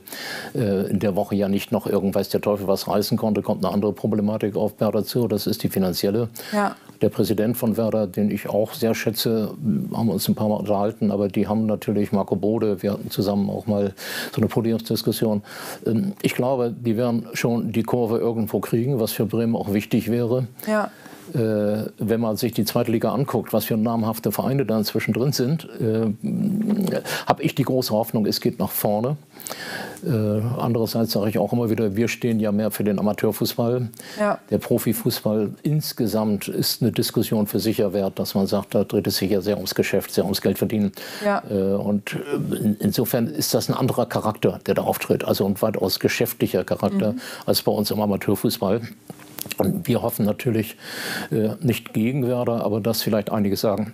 äh, 0.55 0.89
in 0.89 0.99
der 0.99 1.17
Woche 1.17 1.35
ja 1.35 1.49
nicht 1.49 1.73
noch 1.73 1.87
irgendwas 1.87 2.29
der 2.29 2.39
Teufel 2.39 2.67
was 2.67 2.87
reißen 2.87 3.17
konnte, 3.17 3.41
kommt 3.41 3.65
eine 3.65 3.73
andere 3.73 3.91
Problematik 3.91 4.55
auf 4.55 4.79
Werder 4.79 5.03
zu. 5.03 5.27
Das 5.27 5.45
ist 5.45 5.63
die 5.63 5.67
finanzielle. 5.67 6.29
Ja. 6.53 6.77
Der 7.01 7.09
Präsident 7.09 7.57
von 7.57 7.75
Werder, 7.75 8.07
den 8.07 8.31
ich 8.31 8.47
auch 8.47 8.73
sehr 8.73 8.95
schätze, 8.95 9.53
haben 9.93 10.07
wir 10.07 10.13
uns 10.13 10.25
ein 10.29 10.35
paar 10.35 10.47
Mal 10.47 10.55
unterhalten, 10.55 11.11
aber 11.11 11.27
die 11.27 11.49
haben 11.49 11.65
natürlich 11.65 12.13
Marco 12.13 12.37
Bode, 12.37 12.81
wir 12.81 12.93
hatten 12.93 13.09
zusammen 13.09 13.49
auch 13.49 13.67
mal 13.67 13.93
so 14.31 14.37
eine 14.37 14.47
Podiumsdiskussion. 14.47 15.41
Ähm, 15.85 16.13
ich 16.21 16.35
glaube, 16.35 16.73
die 16.73 16.95
werden 16.95 17.27
schon 17.33 17.73
die 17.73 17.83
Kurve 17.83 18.19
irgendwo 18.19 18.61
kriegen, 18.61 19.01
was 19.01 19.11
für 19.11 19.25
Bremen 19.25 19.57
auch 19.57 19.73
wichtig 19.73 20.09
wäre. 20.09 20.47
Ja 20.65 20.91
wenn 21.33 22.19
man 22.19 22.37
sich 22.37 22.53
die 22.53 22.65
zweite 22.65 22.91
Liga 22.91 23.11
anguckt, 23.13 23.53
was 23.53 23.65
für 23.65 23.77
namhafte 23.77 24.31
Vereine 24.31 24.65
da 24.65 24.77
inzwischen 24.77 25.13
drin 25.13 25.31
sind, 25.31 25.67
äh, 25.79 27.01
habe 27.25 27.43
ich 27.43 27.55
die 27.55 27.63
große 27.63 27.93
Hoffnung, 27.93 28.25
es 28.25 28.41
geht 28.41 28.59
nach 28.59 28.69
vorne. 28.69 29.17
Äh, 30.05 30.41
andererseits 30.57 31.11
sage 31.11 31.29
ich 31.29 31.37
auch 31.37 31.53
immer 31.53 31.69
wieder, 31.69 31.95
wir 31.95 32.07
stehen 32.07 32.39
ja 32.39 32.51
mehr 32.51 32.71
für 32.71 32.83
den 32.83 32.99
Amateurfußball. 32.99 33.89
Ja. 34.19 34.39
Der 34.49 34.57
Profifußball 34.57 35.51
insgesamt 35.63 36.47
ist 36.47 36.81
eine 36.81 36.91
Diskussion 36.91 37.47
für 37.47 37.59
sich 37.59 37.79
wert, 37.79 38.17
dass 38.19 38.33
man 38.33 38.47
sagt, 38.47 38.75
da 38.75 38.83
dreht 38.83 39.07
es 39.07 39.17
sich 39.17 39.31
ja 39.31 39.41
sehr 39.41 39.57
ums 39.57 39.75
Geschäft, 39.75 40.11
sehr 40.11 40.23
ums 40.23 40.41
Geld 40.41 40.57
verdienen. 40.57 40.91
Ja. 41.23 41.43
Äh, 41.49 41.75
und 41.75 42.13
äh, 42.13 42.75
insofern 42.79 43.27
ist 43.27 43.53
das 43.53 43.69
ein 43.69 43.75
anderer 43.75 44.05
Charakter, 44.05 44.59
der 44.65 44.75
da 44.75 44.81
auftritt, 44.83 45.23
also 45.23 45.45
ein 45.45 45.61
weitaus 45.61 45.99
geschäftlicher 45.99 46.63
Charakter 46.63 47.13
mhm. 47.13 47.21
als 47.45 47.61
bei 47.61 47.71
uns 47.71 47.91
im 47.91 48.01
Amateurfußball. 48.01 48.81
Und 49.58 49.88
wir 49.88 50.01
hoffen 50.01 50.25
natürlich 50.25 50.77
äh, 51.32 51.51
nicht 51.60 51.93
gegen 51.93 52.27
Werder, 52.27 52.63
aber 52.63 52.80
dass 52.80 53.01
vielleicht 53.01 53.32
einige 53.32 53.56
sagen, 53.56 53.93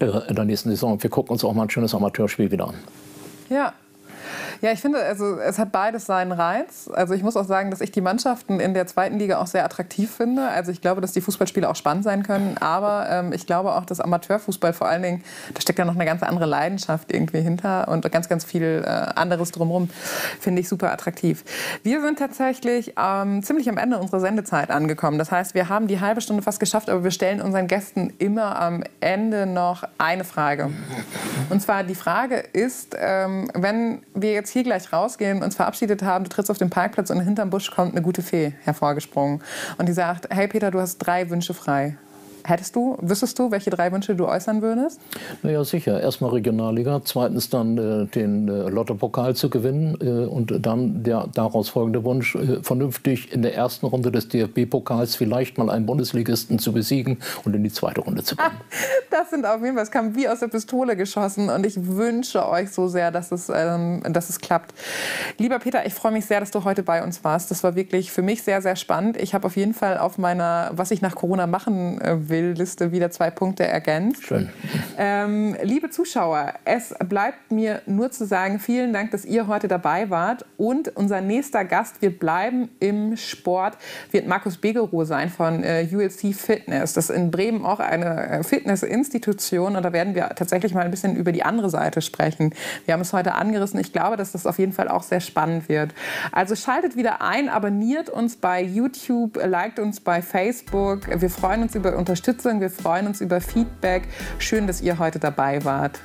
äh, 0.00 0.28
in 0.28 0.34
der 0.34 0.44
nächsten 0.44 0.70
Saison, 0.70 1.02
wir 1.02 1.10
gucken 1.10 1.32
uns 1.32 1.44
auch 1.44 1.52
mal 1.54 1.64
ein 1.64 1.70
schönes 1.70 1.94
Amateurspiel 1.94 2.50
wieder 2.50 2.68
an. 2.68 2.74
Ja, 3.48 3.72
ja, 4.60 4.72
ich 4.72 4.80
finde, 4.80 4.98
also 4.98 5.38
es 5.38 5.58
hat 5.58 5.72
beides 5.72 6.06
seinen 6.06 6.32
Reiz. 6.32 6.90
Also 6.92 7.14
ich 7.14 7.22
muss 7.22 7.36
auch 7.36 7.44
sagen, 7.44 7.70
dass 7.70 7.80
ich 7.80 7.92
die 7.92 8.00
Mannschaften 8.00 8.60
in 8.60 8.74
der 8.74 8.86
zweiten 8.86 9.18
Liga 9.18 9.38
auch 9.38 9.46
sehr 9.46 9.64
attraktiv 9.64 10.10
finde. 10.10 10.48
Also 10.48 10.72
ich 10.72 10.80
glaube, 10.80 11.00
dass 11.00 11.12
die 11.12 11.20
Fußballspiele 11.20 11.68
auch 11.68 11.76
spannend 11.76 12.04
sein 12.04 12.22
können. 12.22 12.56
Aber 12.58 13.06
ähm, 13.08 13.32
ich 13.32 13.46
glaube 13.46 13.74
auch, 13.74 13.84
dass 13.84 14.00
Amateurfußball 14.00 14.72
vor 14.72 14.88
allen 14.88 15.02
Dingen, 15.02 15.24
da 15.54 15.60
steckt 15.60 15.78
ja 15.78 15.84
noch 15.84 15.94
eine 15.94 16.04
ganz 16.04 16.22
andere 16.22 16.46
Leidenschaft 16.46 17.12
irgendwie 17.12 17.40
hinter 17.40 17.88
und 17.88 18.10
ganz, 18.10 18.28
ganz 18.28 18.44
viel 18.44 18.84
äh, 18.84 18.88
anderes 18.88 19.52
drumherum. 19.52 19.90
Finde 20.40 20.60
ich 20.60 20.68
super 20.68 20.92
attraktiv. 20.92 21.44
Wir 21.82 22.00
sind 22.00 22.18
tatsächlich 22.18 22.94
ähm, 22.98 23.42
ziemlich 23.42 23.68
am 23.68 23.78
Ende 23.78 23.98
unserer 23.98 24.20
Sendezeit 24.20 24.70
angekommen. 24.70 25.18
Das 25.18 25.30
heißt, 25.30 25.54
wir 25.54 25.68
haben 25.68 25.86
die 25.86 26.00
halbe 26.00 26.20
Stunde 26.20 26.42
fast 26.42 26.58
geschafft, 26.58 26.90
aber 26.90 27.04
wir 27.04 27.10
stellen 27.10 27.40
unseren 27.40 27.68
Gästen 27.68 28.12
immer 28.18 28.60
am 28.60 28.82
Ende 29.00 29.46
noch 29.46 29.84
eine 29.98 30.24
Frage. 30.24 30.70
Und 31.50 31.62
zwar 31.62 31.84
die 31.84 31.94
Frage 31.94 32.36
ist, 32.36 32.96
ähm, 32.98 33.50
wenn 33.54 34.02
wir 34.14 34.32
jetzt 34.32 34.47
hier 34.50 34.62
gleich 34.62 34.92
rausgehen, 34.92 35.42
uns 35.42 35.56
verabschiedet 35.56 36.02
haben, 36.02 36.24
du 36.24 36.30
trittst 36.30 36.50
auf 36.50 36.58
den 36.58 36.70
Parkplatz 36.70 37.10
und 37.10 37.20
hinterm 37.20 37.50
Busch 37.50 37.70
kommt 37.70 37.92
eine 37.92 38.02
gute 38.02 38.22
Fee 38.22 38.54
hervorgesprungen. 38.62 39.42
Und 39.78 39.88
die 39.88 39.92
sagt, 39.92 40.28
hey 40.30 40.48
Peter, 40.48 40.70
du 40.70 40.80
hast 40.80 40.98
drei 40.98 41.30
Wünsche 41.30 41.54
frei. 41.54 41.96
Hättest 42.48 42.74
du, 42.76 42.96
wüsstest 43.02 43.38
du, 43.38 43.50
welche 43.50 43.68
drei 43.68 43.92
Wünsche 43.92 44.14
du 44.14 44.26
äußern 44.26 44.62
würdest? 44.62 45.02
Naja, 45.42 45.62
sicher. 45.64 46.00
Erstmal 46.00 46.30
Regionalliga, 46.30 47.02
zweitens 47.04 47.50
dann 47.50 47.76
äh, 47.76 48.06
den 48.06 48.48
äh, 48.48 48.70
Lottopokal 48.70 49.36
zu 49.36 49.50
gewinnen 49.50 49.98
äh, 50.00 50.24
und 50.26 50.64
dann 50.64 51.02
der 51.02 51.28
daraus 51.34 51.68
folgende 51.68 52.04
Wunsch, 52.04 52.36
äh, 52.36 52.62
vernünftig 52.62 53.34
in 53.34 53.42
der 53.42 53.54
ersten 53.54 53.84
Runde 53.84 54.10
des 54.10 54.28
DFB-Pokals 54.28 55.14
vielleicht 55.14 55.58
mal 55.58 55.68
einen 55.68 55.84
Bundesligisten 55.84 56.58
zu 56.58 56.72
besiegen 56.72 57.18
und 57.44 57.54
in 57.54 57.62
die 57.64 57.70
zweite 57.70 58.00
Runde 58.00 58.24
zu 58.24 58.34
kommen. 58.34 58.56
das 59.10 59.28
sind 59.28 59.44
auf 59.44 59.60
jeden 59.60 59.74
Fall, 59.74 59.84
es 59.84 59.90
kam 59.90 60.16
wie 60.16 60.26
aus 60.26 60.40
der 60.40 60.48
Pistole 60.48 60.96
geschossen 60.96 61.50
und 61.50 61.66
ich 61.66 61.86
wünsche 61.86 62.48
euch 62.48 62.70
so 62.70 62.88
sehr, 62.88 63.10
dass 63.10 63.30
es, 63.30 63.52
ähm, 63.54 64.02
dass 64.08 64.30
es 64.30 64.40
klappt. 64.40 64.72
Lieber 65.36 65.58
Peter, 65.58 65.84
ich 65.84 65.92
freue 65.92 66.12
mich 66.12 66.24
sehr, 66.24 66.40
dass 66.40 66.50
du 66.50 66.64
heute 66.64 66.82
bei 66.82 67.04
uns 67.04 67.22
warst. 67.24 67.50
Das 67.50 67.62
war 67.62 67.74
wirklich 67.74 68.10
für 68.10 68.22
mich 68.22 68.42
sehr, 68.42 68.62
sehr 68.62 68.76
spannend. 68.76 69.18
Ich 69.18 69.34
habe 69.34 69.46
auf 69.46 69.56
jeden 69.56 69.74
Fall 69.74 69.98
auf 69.98 70.16
meiner, 70.16 70.70
was 70.72 70.90
ich 70.90 71.02
nach 71.02 71.14
Corona 71.14 71.46
machen 71.46 72.00
will, 72.02 72.37
Will-Liste 72.38 72.92
wieder 72.92 73.10
zwei 73.10 73.30
Punkte 73.30 73.66
ergänzt. 73.66 74.24
Schön. 74.24 74.48
Ähm, 74.96 75.56
liebe 75.62 75.90
Zuschauer, 75.90 76.54
es 76.64 76.94
bleibt 77.08 77.50
mir 77.50 77.82
nur 77.86 78.10
zu 78.10 78.26
sagen, 78.26 78.58
vielen 78.60 78.92
Dank, 78.92 79.10
dass 79.10 79.24
ihr 79.24 79.46
heute 79.46 79.68
dabei 79.68 80.10
wart. 80.10 80.44
Und 80.56 80.96
unser 80.96 81.20
nächster 81.20 81.64
Gast, 81.64 82.00
wir 82.00 82.16
bleiben 82.16 82.68
im 82.80 83.16
Sport, 83.16 83.76
wird 84.10 84.26
Markus 84.26 84.56
Begerow 84.56 85.04
sein 85.06 85.30
von 85.30 85.64
äh, 85.64 85.86
ULC 85.92 86.34
Fitness. 86.34 86.92
Das 86.92 87.10
ist 87.10 87.16
in 87.16 87.30
Bremen 87.30 87.64
auch 87.64 87.80
eine 87.80 88.28
äh, 88.28 88.42
Fitnessinstitution 88.44 89.76
und 89.76 89.82
da 89.82 89.92
werden 89.92 90.14
wir 90.14 90.28
tatsächlich 90.30 90.74
mal 90.74 90.84
ein 90.84 90.90
bisschen 90.90 91.16
über 91.16 91.32
die 91.32 91.42
andere 91.42 91.70
Seite 91.70 92.00
sprechen. 92.02 92.54
Wir 92.84 92.94
haben 92.94 93.00
es 93.00 93.12
heute 93.12 93.34
angerissen. 93.34 93.80
Ich 93.80 93.92
glaube, 93.92 94.16
dass 94.16 94.32
das 94.32 94.46
auf 94.46 94.58
jeden 94.58 94.72
Fall 94.72 94.88
auch 94.88 95.02
sehr 95.02 95.20
spannend 95.20 95.68
wird. 95.68 95.92
Also 96.32 96.54
schaltet 96.54 96.96
wieder 96.96 97.20
ein, 97.20 97.48
abonniert 97.48 98.10
uns 98.10 98.36
bei 98.36 98.62
YouTube, 98.62 99.38
liked 99.44 99.78
uns 99.78 100.00
bei 100.00 100.22
Facebook. 100.22 101.08
Wir 101.20 101.30
freuen 101.30 101.62
uns 101.62 101.74
über 101.74 101.96
Unterstützung 101.96 102.27
Unterstützung. 102.28 102.60
Wir 102.60 102.68
freuen 102.68 103.06
uns 103.06 103.22
über 103.22 103.40
Feedback. 103.40 104.02
Schön, 104.38 104.66
dass 104.66 104.82
ihr 104.82 104.98
heute 104.98 105.18
dabei 105.18 105.64
wart. 105.64 105.98